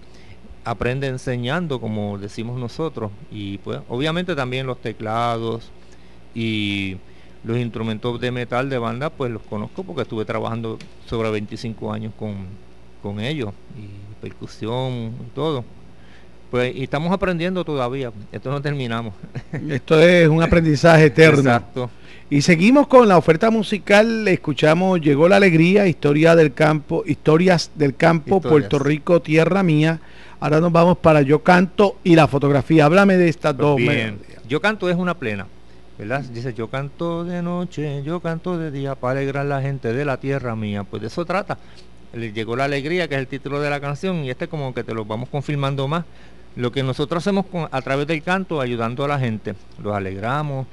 [0.64, 3.10] aprende enseñando, como decimos nosotros.
[3.30, 5.70] Y pues obviamente también los teclados
[6.34, 6.96] y
[7.46, 12.12] los instrumentos de metal de banda, pues los conozco porque estuve trabajando sobre 25 años
[12.18, 12.34] con,
[13.02, 13.50] con ellos.
[13.78, 13.86] Y
[14.20, 15.64] percusión y todo.
[16.50, 18.12] Pues y estamos aprendiendo todavía.
[18.32, 19.14] Esto no terminamos.
[19.68, 21.38] Esto es un aprendizaje eterno.
[21.40, 21.90] Exacto.
[22.28, 24.26] Y seguimos con la oferta musical.
[24.26, 28.50] Escuchamos Llegó la Alegría, Historia del Campo, Historias del Campo, Historias.
[28.50, 30.00] Puerto Rico, Tierra Mía.
[30.40, 32.84] Ahora nos vamos para Yo Canto y la fotografía.
[32.86, 33.76] Háblame de estas Pues dos.
[33.76, 35.46] bien, yo canto es una plena,
[35.98, 36.22] ¿verdad?
[36.22, 40.18] Dice, yo canto de noche, yo canto de día para alegrar la gente de la
[40.18, 40.84] tierra mía.
[40.84, 41.58] Pues de eso trata.
[42.12, 44.84] Le llegó la alegría, que es el título de la canción, y este como que
[44.84, 46.04] te lo vamos confirmando más.
[46.54, 49.54] Lo que nosotros hacemos a través del canto, ayudando a la gente.
[49.82, 50.66] Los alegramos,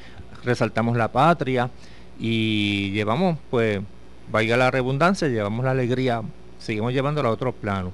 [0.44, 1.70] resaltamos la patria
[2.20, 3.82] y llevamos, pues,
[4.32, 6.22] valga la redundancia, llevamos la alegría,
[6.60, 7.92] seguimos llevándola a otro plano.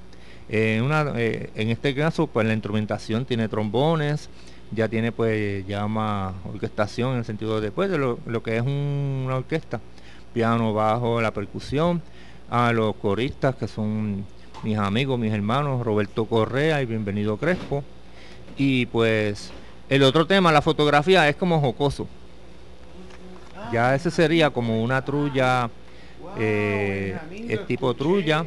[0.48, 4.28] Eh, una, eh, en este caso, pues la instrumentación tiene trombones,
[4.72, 9.22] ya tiene pues ya más orquestación en el sentido después de lo, que es un-
[9.26, 9.80] una orquesta,
[10.32, 12.00] piano, bajo, la percusión,
[12.50, 14.24] a los coristas que son
[14.62, 17.82] mis amigos, mis hermanos, Roberto Correa y Bienvenido Crespo.
[18.56, 19.50] Y pues
[19.88, 22.06] el otro tema, la fotografía, es como jocoso.
[23.72, 25.70] Ya ese sería como una trulla,
[26.36, 27.16] eh,
[27.48, 28.44] es tipo trulla.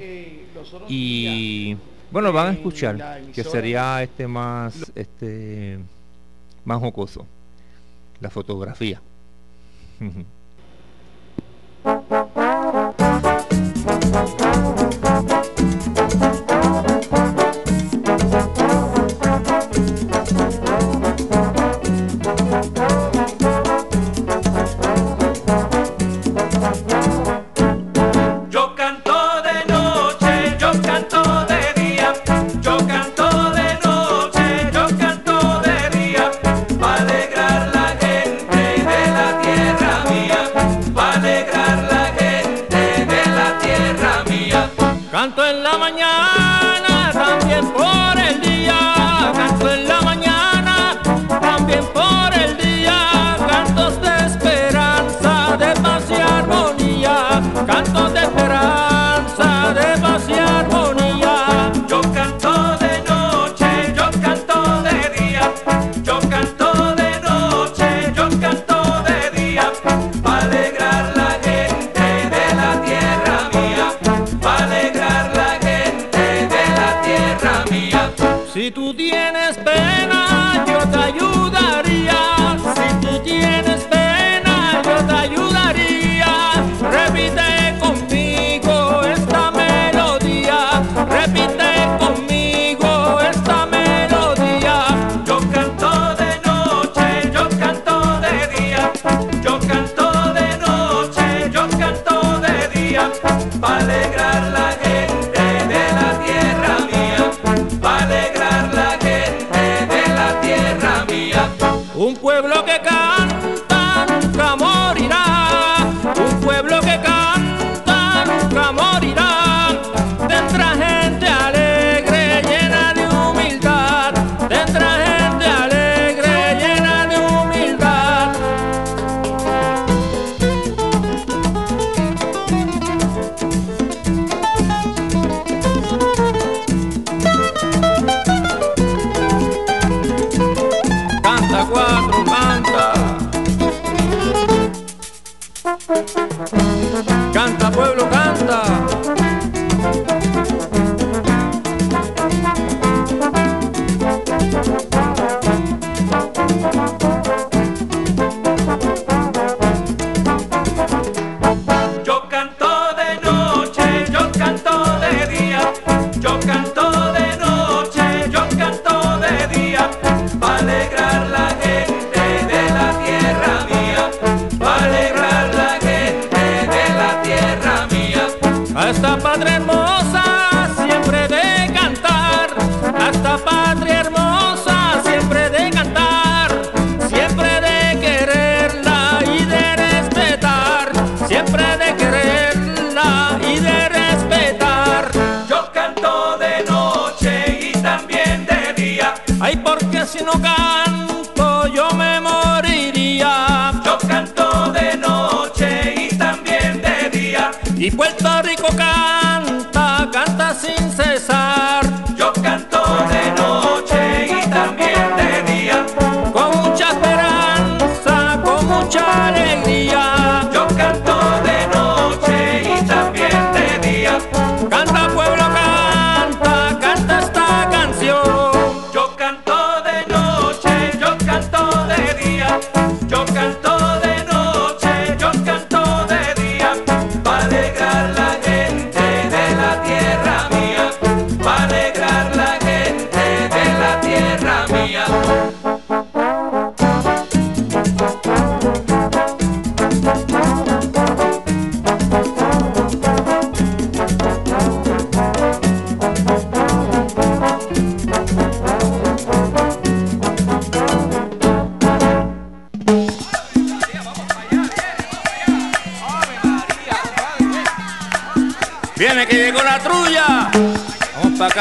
[0.87, 1.75] Y
[2.11, 5.79] bueno, van a escuchar que sería este más este
[6.65, 7.25] más jocoso.
[8.19, 9.01] La fotografía.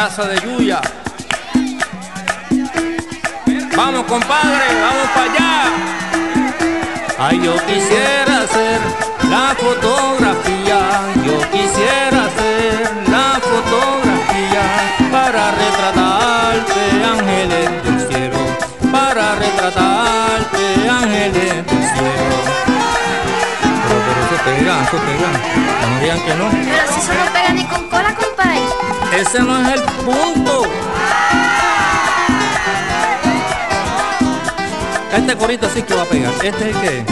[0.02, 0.80] Plaza de Yuya.
[3.76, 5.52] Vamos compadre, vamos para allá.
[7.20, 8.80] Ay, yo quisiera hacer
[9.30, 10.80] la fotografía,
[11.24, 14.64] yo quisiera ser la fotografía
[15.12, 16.82] para retratarte,
[17.14, 18.40] ángeles del cielo,
[18.90, 21.64] para retratarte, ángeles del.
[23.86, 25.30] Pero, pero se pega, se pega,
[25.90, 26.46] no que no.
[26.50, 27.91] Pero si solo pega ni con
[29.22, 30.62] ese no es el punto.
[35.16, 36.32] Este corito sí que va a pegar.
[36.42, 37.04] Este es que.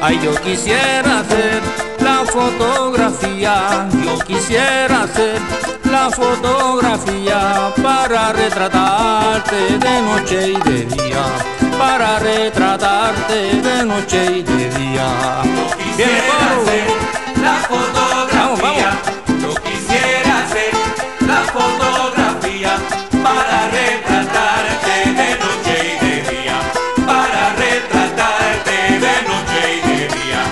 [0.00, 1.62] Ay, yo quisiera hacer
[1.98, 3.88] la fotografía.
[4.04, 5.40] Yo quisiera hacer
[5.90, 11.24] la fotografía para retratarte de noche y de día.
[11.76, 15.08] Para retratarte de noche y de día.
[15.42, 16.86] Yo quisiera hacer
[17.42, 18.25] la fotografía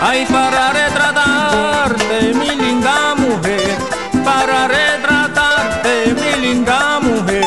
[0.06, 3.74] Ay, para retratarte, mi linda mujer,
[4.22, 7.46] para retratarte, mi linda mujer,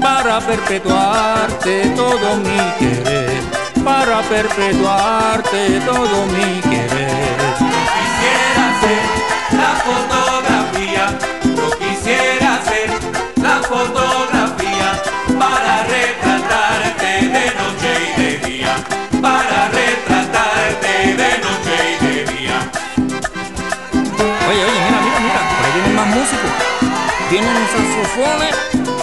[0.00, 3.42] para perpetuarte todo mi querer,
[3.84, 7.36] para perpetuarte todo mi querer.
[7.58, 10.27] Quisiera ser la foto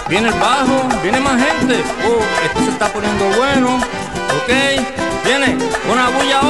[0.10, 1.84] viene el bajo, viene más gente.
[2.06, 3.78] Oh, esto se está poniendo bueno.
[3.78, 4.50] Ok,
[5.24, 5.58] viene,
[5.92, 6.42] una bulla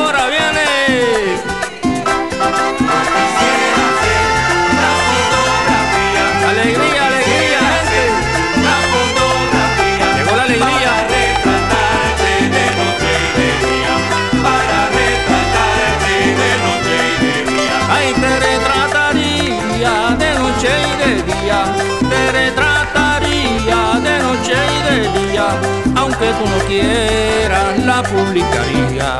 [26.37, 29.19] tú no quieras la publicaría,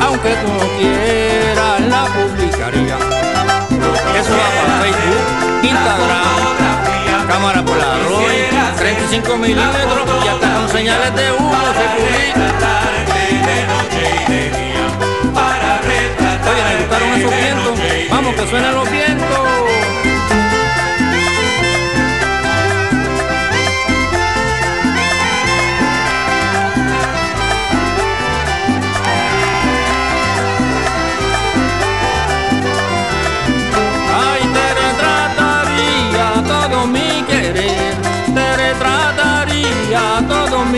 [0.00, 2.96] aunque tú no quieras la publicaría.
[4.18, 5.24] Eso va para Facebook,
[5.62, 12.42] Instagram, cámara Polaroid, 35 milímetros y hasta con señales de humo se publica.
[16.50, 17.78] Oye, me gustaron esos vientos,
[18.10, 20.11] vamos que suenen los vientos.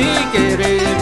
[0.05, 0.97] Mi querer,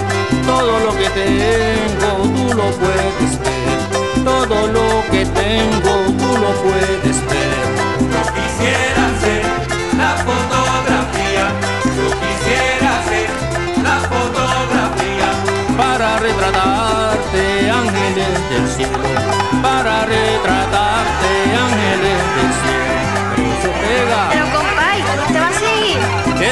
[0.46, 3.78] todo lo que tengo tú lo puedes ver,
[4.24, 7.62] todo lo que tengo tú lo puedes ver.
[8.38, 9.44] quisiera ser
[10.02, 11.44] la fotografía,
[11.96, 13.30] yo quisiera ser
[13.82, 15.28] la fotografía.
[15.76, 18.98] Para retratarte ángeles del cielo,
[19.62, 21.30] para retratarte
[21.66, 22.82] ángeles del cielo.
[23.62, 25.98] Pero pega, Pero compay, ¿cómo te va a seguir?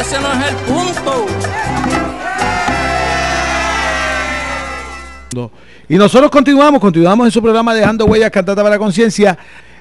[0.00, 1.26] ese no es el punto.
[5.90, 9.36] Y nosotros continuamos, continuamos en su programa Dejando Huellas, Cantata para la Conciencia.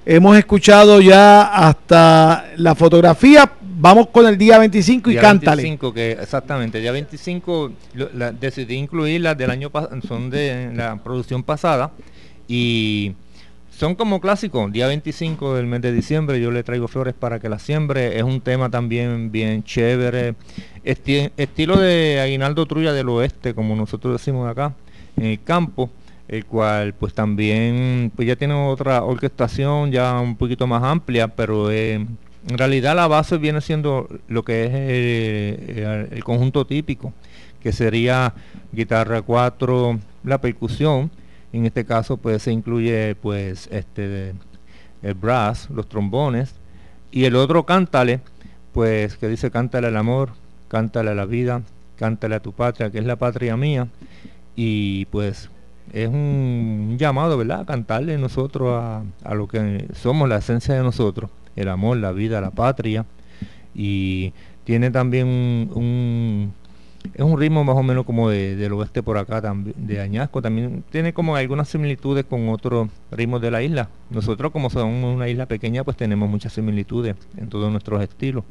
[0.06, 3.52] Hemos escuchado ya hasta la fotografía.
[3.62, 5.62] Vamos con el día 25 y Día cántale.
[5.62, 10.96] 25, que exactamente, día 25 lo- la- decidí incluirlas del año pas- son de la
[10.98, 11.92] producción pasada
[12.48, 13.14] y
[13.70, 14.72] son como clásicos.
[14.72, 18.18] Día 25 del mes de diciembre yo le traigo flores para que las siembre.
[18.18, 20.34] Es un tema también bien chévere.
[20.84, 24.74] Esti- estilo de Aguinaldo Trulla del Oeste, como nosotros decimos acá,
[25.22, 25.90] el campo
[26.30, 31.72] el cual pues también pues ya tiene otra orquestación ya un poquito más amplia, pero
[31.72, 37.14] eh, en realidad la base viene siendo lo que es eh, el, el conjunto típico,
[37.62, 38.36] que sería
[38.72, 41.10] guitarra 4, la percusión,
[41.52, 44.36] en este caso pues se incluye pues este
[45.02, 46.54] el brass, los trombones,
[47.12, 48.20] y el otro cántale,
[48.72, 50.30] pues que dice cántale al amor,
[50.68, 51.64] cántale a la vida,
[51.96, 53.88] cántale a tu patria, que es la patria mía,
[54.62, 55.50] y pues
[55.94, 57.62] es un llamado, ¿verdad?
[57.62, 58.70] A cantarle nosotros
[59.24, 63.06] a, lo que somos, la esencia de nosotros, el amor, la vida, la patria,
[63.74, 64.34] y
[64.66, 66.54] tiene también un, un-
[67.14, 70.42] es un ritmo más o menos como de, del oeste por acá, también, de Añasco,
[70.42, 73.88] también tiene como algunas similitudes con otros ritmos de la isla.
[74.10, 78.44] Nosotros como somos una isla pequeña, pues tenemos muchas similitudes en todos nuestros estilos.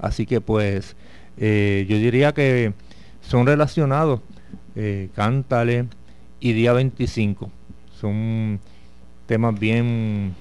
[0.00, 0.96] Así que pues
[1.38, 2.72] eh, yo diría que
[3.20, 4.20] son relacionados,
[4.76, 5.86] eh, Cántale
[6.40, 7.50] y Día 25.
[8.00, 8.60] Son
[9.26, 10.34] temas bien,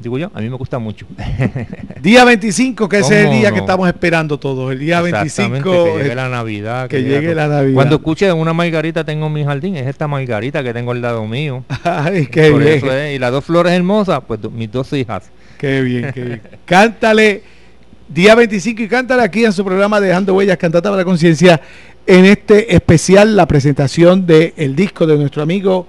[0.00, 1.06] digo yo, a mí me gusta mucho.
[2.02, 3.54] Día 25, que ese es el ¿Cómo día no?
[3.54, 4.72] que estamos esperando todos.
[4.72, 5.84] El día Exactamente, 25.
[5.84, 6.88] que llegue la Navidad.
[6.88, 7.74] que llegue la Navidad.
[7.74, 11.26] Cuando escuche una margarita tengo en mi jardín, es esta margarita que tengo al lado
[11.26, 11.64] mío.
[11.84, 12.74] Ay, qué Por bien.
[12.76, 15.30] eso es, Y las dos flores hermosas, pues mis dos hijas.
[15.58, 16.42] Qué bien, qué bien.
[16.64, 17.42] Cántale
[18.08, 21.60] día 25 y cántale aquí en su programa Dejando Huellas, Cantata para la Conciencia,
[22.06, 25.86] en este especial, la presentación del disco de nuestro amigo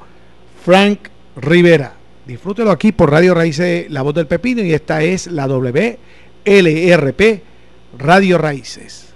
[0.64, 1.94] Frank Rivera.
[2.26, 7.44] Disfrútelo aquí por Radio Raíces, La Voz del Pepino, y esta es la WLRP
[7.98, 9.15] Radio Raíces.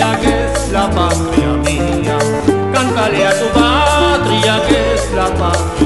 [0.00, 2.18] patria que es la patria mía,
[2.72, 5.79] cántale a tu patria que es la patria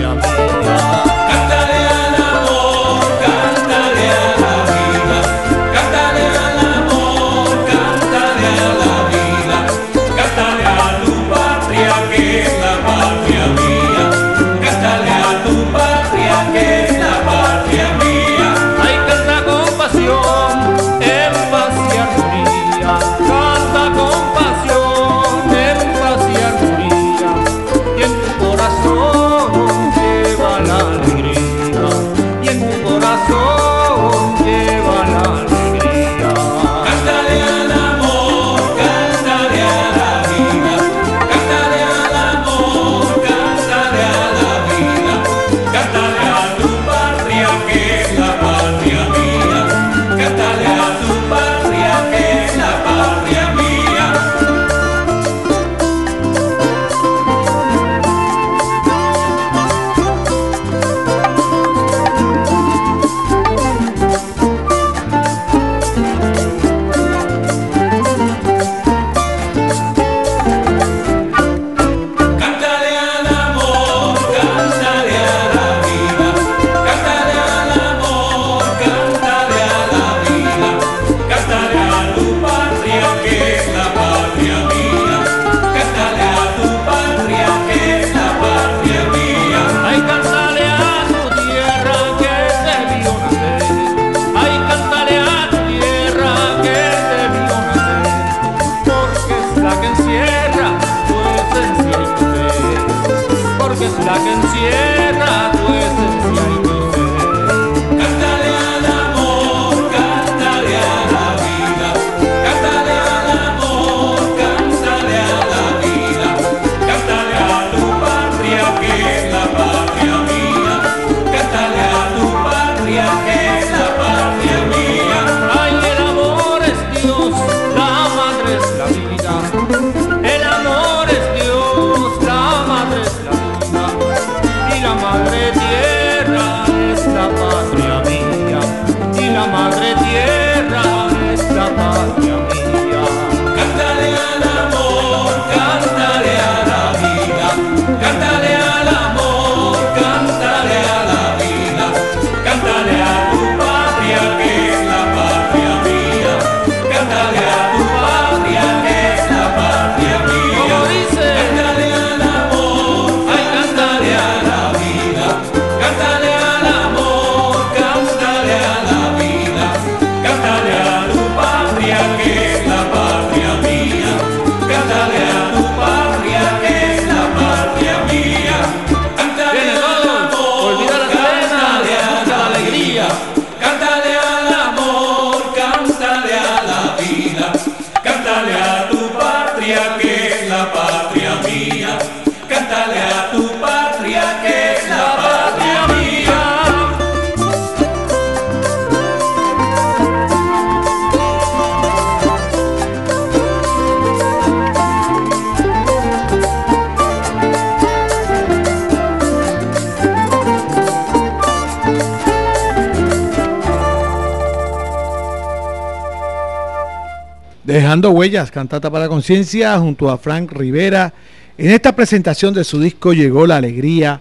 [217.95, 221.15] Dejando Huellas, Cantata para Conciencia, junto a Frank Rivera.
[221.57, 224.21] En esta presentación de su disco llegó la alegría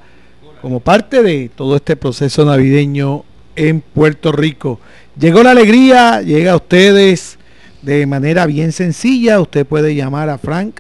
[0.61, 4.79] como parte de todo este proceso navideño en Puerto Rico.
[5.17, 7.39] Llegó la alegría, llega a ustedes
[7.81, 9.41] de manera bien sencilla.
[9.41, 10.75] Usted puede llamar a Frank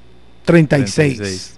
[0.48, 1.58] 787-589-3236.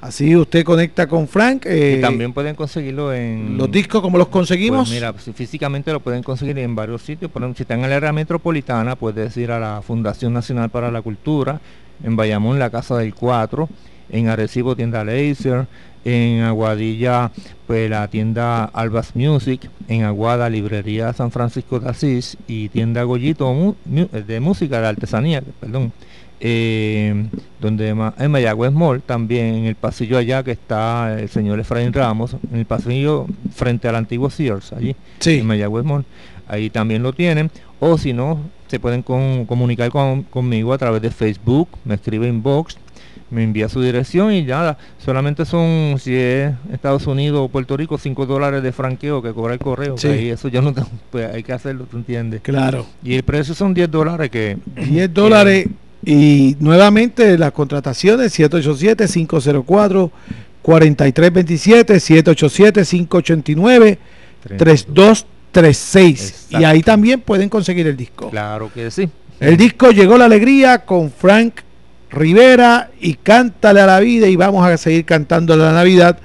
[0.00, 1.66] Así usted conecta con Frank.
[1.66, 3.56] y también pueden conseguirlo en...
[3.56, 4.88] ¿Los discos cómo los conseguimos?
[4.88, 7.30] Pues mira, físicamente lo pueden conseguir en varios sitios.
[7.30, 10.90] Por ejemplo, si están en la área metropolitana, puedes ir a la Fundación Nacional para
[10.90, 11.60] la Cultura,
[12.04, 13.68] en Bayamón, la Casa del 4,
[14.10, 15.66] en Arecibo, tienda Laser,
[16.04, 17.32] en Aguadilla,
[17.66, 23.74] pues la tienda Albas Music, en Aguada, librería San Francisco de Asís y tienda Goyito
[23.84, 25.92] de música, de artesanía, perdón.
[26.38, 27.28] Eh,
[27.60, 32.36] donde en Mayagüez Mall, también en el pasillo allá que está el señor Efraín Ramos,
[32.52, 36.04] en el pasillo frente al antiguo Sears, allí, en Mayagüez Mall,
[36.46, 39.90] ahí también lo tienen, o si no, se pueden comunicar
[40.30, 42.76] conmigo a través de Facebook, me escribe inbox,
[43.30, 47.96] me envía su dirección y nada, solamente son, si es Estados Unidos o Puerto Rico,
[47.96, 50.74] 5 dólares de franqueo que cobra el correo, y eso ya no
[51.10, 52.42] pues hay que hacerlo, ¿tú entiendes?
[52.42, 52.86] Claro.
[53.02, 54.58] Y el precio son 10 dólares que...
[54.76, 55.66] 10 dólares
[56.04, 60.10] y nuevamente las contrataciones 787 504
[60.62, 63.98] 4327 787 589
[64.56, 68.30] 3236 y ahí también pueden conseguir el disco.
[68.30, 69.08] Claro que sí.
[69.40, 71.60] El disco llegó la alegría con Frank
[72.10, 76.18] Rivera y Cántale a la vida y vamos a seguir cantando la Navidad.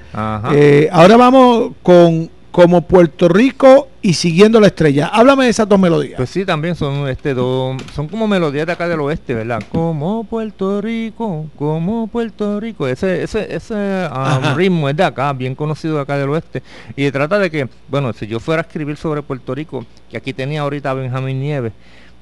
[0.52, 5.06] Eh, ahora vamos con como Puerto Rico y siguiendo la estrella.
[5.06, 6.18] Háblame de esas dos melodías.
[6.18, 9.62] Pues sí, también son este dos, son como melodías de acá del oeste, ¿verdad?
[9.70, 12.86] Como Puerto Rico, como Puerto Rico.
[12.86, 16.62] Ese, ese, ese um, ritmo es de acá, bien conocido de acá del oeste.
[16.94, 20.34] Y trata de que, bueno, si yo fuera a escribir sobre Puerto Rico, que aquí
[20.34, 21.72] tenía ahorita Benjamín Nieves,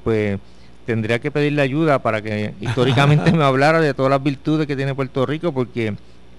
[0.05, 0.39] pues
[0.87, 4.95] tendría que pedirle ayuda para que históricamente me hablara de todas las virtudes que tiene
[4.95, 5.97] Puerto Rico, porque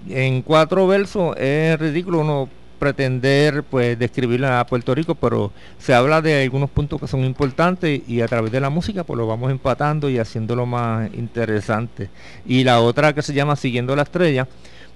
[0.08, 2.50] en cuatro versos es ridículo uno
[2.82, 8.02] pretender pues describir a Puerto Rico, pero se habla de algunos puntos que son importantes
[8.08, 12.10] y a través de la música pues lo vamos empatando y haciéndolo más interesante.
[12.44, 14.48] Y la otra que se llama Siguiendo la Estrella,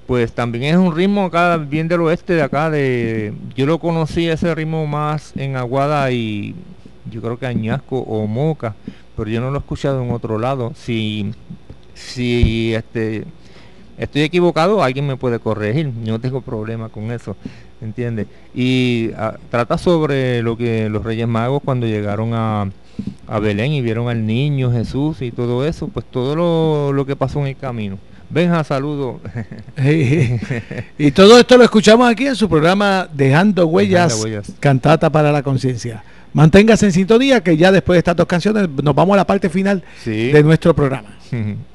[0.07, 4.27] pues también es un ritmo acá bien del oeste de acá de yo lo conocí
[4.27, 6.55] ese ritmo más en Aguada y
[7.11, 8.73] yo creo que Añasco o Moca,
[9.15, 10.73] pero yo no lo he escuchado en otro lado.
[10.75, 11.31] Si
[11.93, 13.25] si este
[13.97, 17.35] estoy equivocado, alguien me puede corregir, no tengo problema con eso.
[17.81, 18.27] ¿Entiendes?
[18.53, 22.69] Y ah, trata sobre lo que los Reyes Magos cuando llegaron a,
[23.41, 27.47] Belén y vieron al niño Jesús y todo eso, pues todo lo, que pasó en
[27.47, 27.97] el camino.
[28.29, 29.19] Benja, saludo.
[30.97, 34.25] y todo esto lo escuchamos aquí en su programa Dejando Huellas,
[34.59, 36.03] Cantata para la Conciencia.
[36.33, 39.49] Manténgase en sintonía que ya después de estas dos canciones nos vamos a la parte
[39.49, 41.09] final de nuestro programa.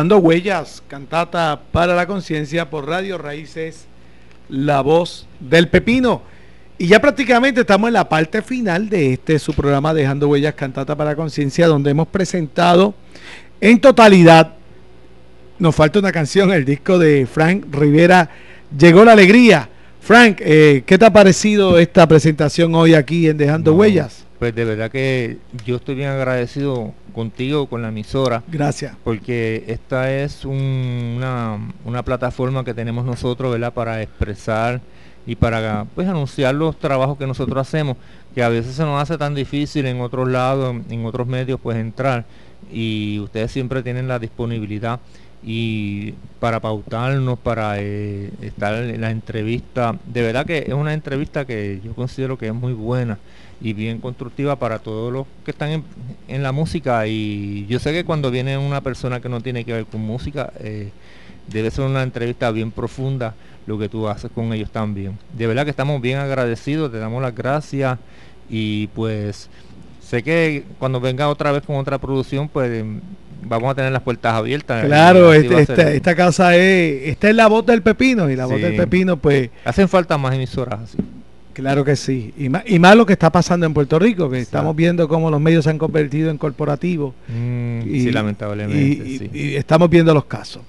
[0.00, 3.84] Dejando huellas, cantata para la conciencia por Radio Raíces,
[4.48, 6.22] la voz del pepino.
[6.78, 10.96] Y ya prácticamente estamos en la parte final de este su programa Dejando huellas, cantata
[10.96, 12.94] para la conciencia, donde hemos presentado
[13.60, 14.54] en totalidad,
[15.58, 18.30] nos falta una canción, el disco de Frank Rivera,
[18.78, 19.68] Llegó la Alegría.
[20.00, 24.24] Frank, eh, ¿qué te ha parecido esta presentación hoy aquí en Dejando Huellas?
[24.40, 25.36] Pues de verdad que
[25.66, 28.42] yo estoy bien agradecido contigo, con la emisora.
[28.48, 28.96] Gracias.
[29.04, 33.74] Porque esta es una, una, plataforma que tenemos nosotros, ¿verdad?
[33.74, 34.80] Para expresar
[35.26, 37.98] y para pues anunciar los trabajos que nosotros hacemos,
[38.34, 41.76] que a veces se nos hace tan difícil en otros lados, en otros medios, pues
[41.76, 42.24] entrar.
[42.72, 45.00] Y ustedes siempre tienen la disponibilidad
[45.42, 49.98] y para pautarnos, para eh, estar en la entrevista.
[50.06, 53.18] De verdad que es una entrevista que yo considero que es muy buena
[53.60, 55.84] y bien constructiva para todos los que están
[56.28, 57.06] en, la música.
[57.06, 60.52] Y yo sé que cuando viene una persona que no tiene que ver con música,
[60.60, 60.90] eh,
[61.48, 63.34] debe ser una entrevista bien profunda
[63.66, 65.18] lo que tú haces con ellos también.
[65.36, 67.98] De verdad que estamos bien agradecidos, te damos las gracias
[68.48, 69.48] y pues
[70.00, 72.84] sé que cuando venga otra vez con otra producción, pues
[73.42, 74.84] vamos a tener las puertas abiertas.
[74.84, 78.76] Claro, este, esta, casa es, esta es la voz del pepino y la voz del
[78.76, 79.50] pepino pues...
[79.64, 80.98] Hacen falta más emisoras así.
[81.52, 82.32] Claro que sí.
[82.38, 85.30] Y más, y más lo que está pasando en Puerto Rico, que estamos viendo cómo
[85.30, 87.14] los medios se han convertido en corporativos.
[87.28, 89.28] Mm, y, lamentablemente.
[89.32, 90.62] Y, estamos viendo los casos.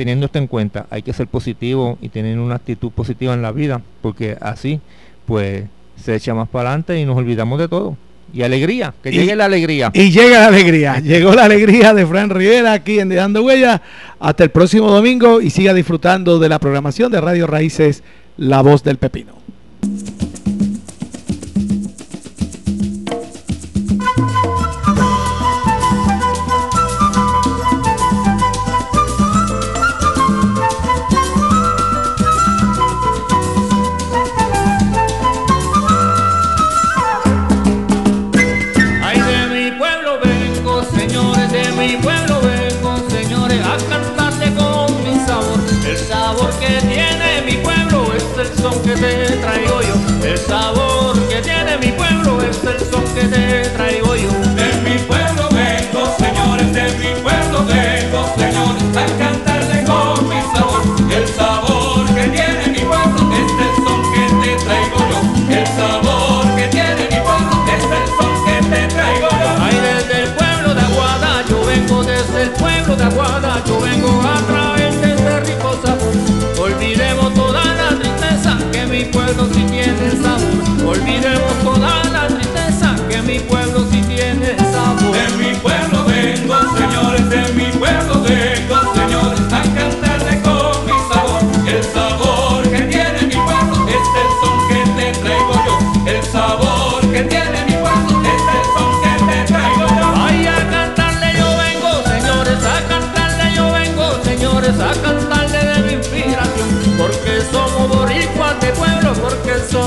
[0.00, 3.52] teniendo esto en cuenta, hay que ser positivo y tener una actitud positiva en la
[3.52, 4.80] vida, porque así,
[5.26, 5.64] pues,
[6.02, 7.98] se echa más para adelante y nos olvidamos de todo.
[8.32, 9.90] Y alegría, que llegue la alegría.
[9.92, 11.00] Y llega la alegría.
[11.00, 13.82] Llegó la alegría de Fran Rivera aquí en Dejando Huellas.
[14.18, 18.02] Hasta el próximo domingo y siga disfrutando de la programación de Radio Raíces,
[18.38, 19.34] La Voz del Pepino.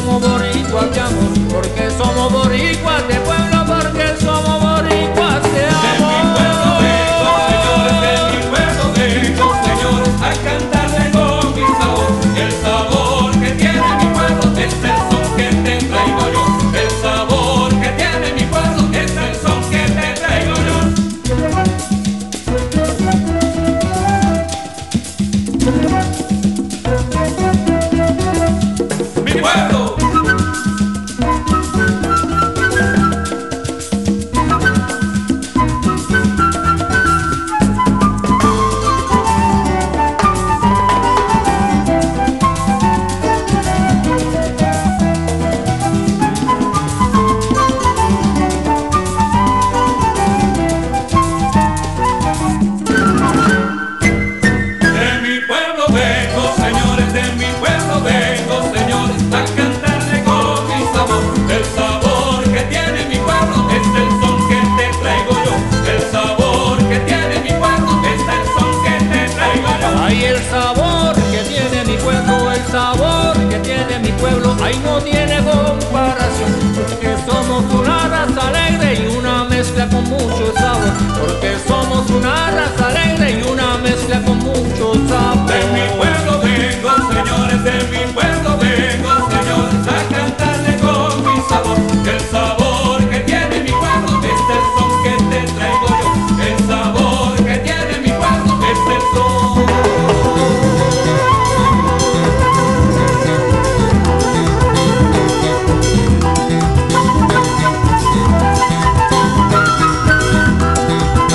[0.03, 3.52] somos boricuas, mi amor, porque somos boricuas de pueblo.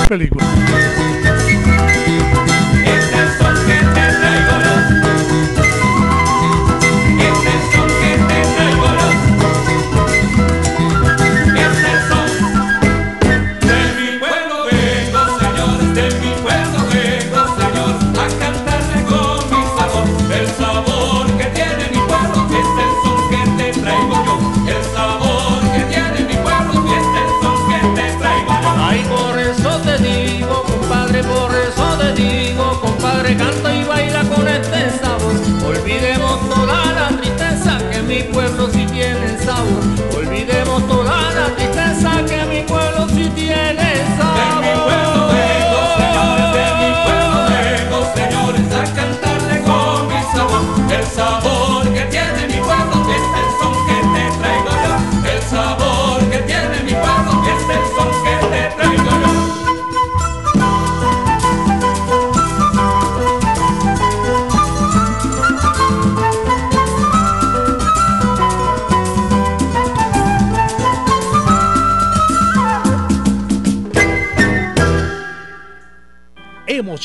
[0.09, 0.47] películas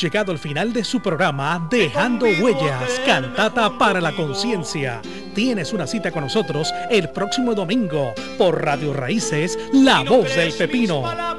[0.04, 5.00] llegado al final de su programa Dejando Huellas, Cantata para la Conciencia.
[5.34, 11.33] Tienes una cita con nosotros el próximo domingo por Radio Raíces, La Voz del Pepino.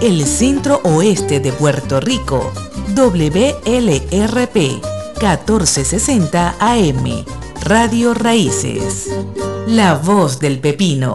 [0.00, 2.50] El centro oeste de Puerto Rico,
[2.96, 7.24] WLRP 1460 AM,
[7.60, 9.10] Radio Raíces.
[9.66, 11.12] La voz del pepino.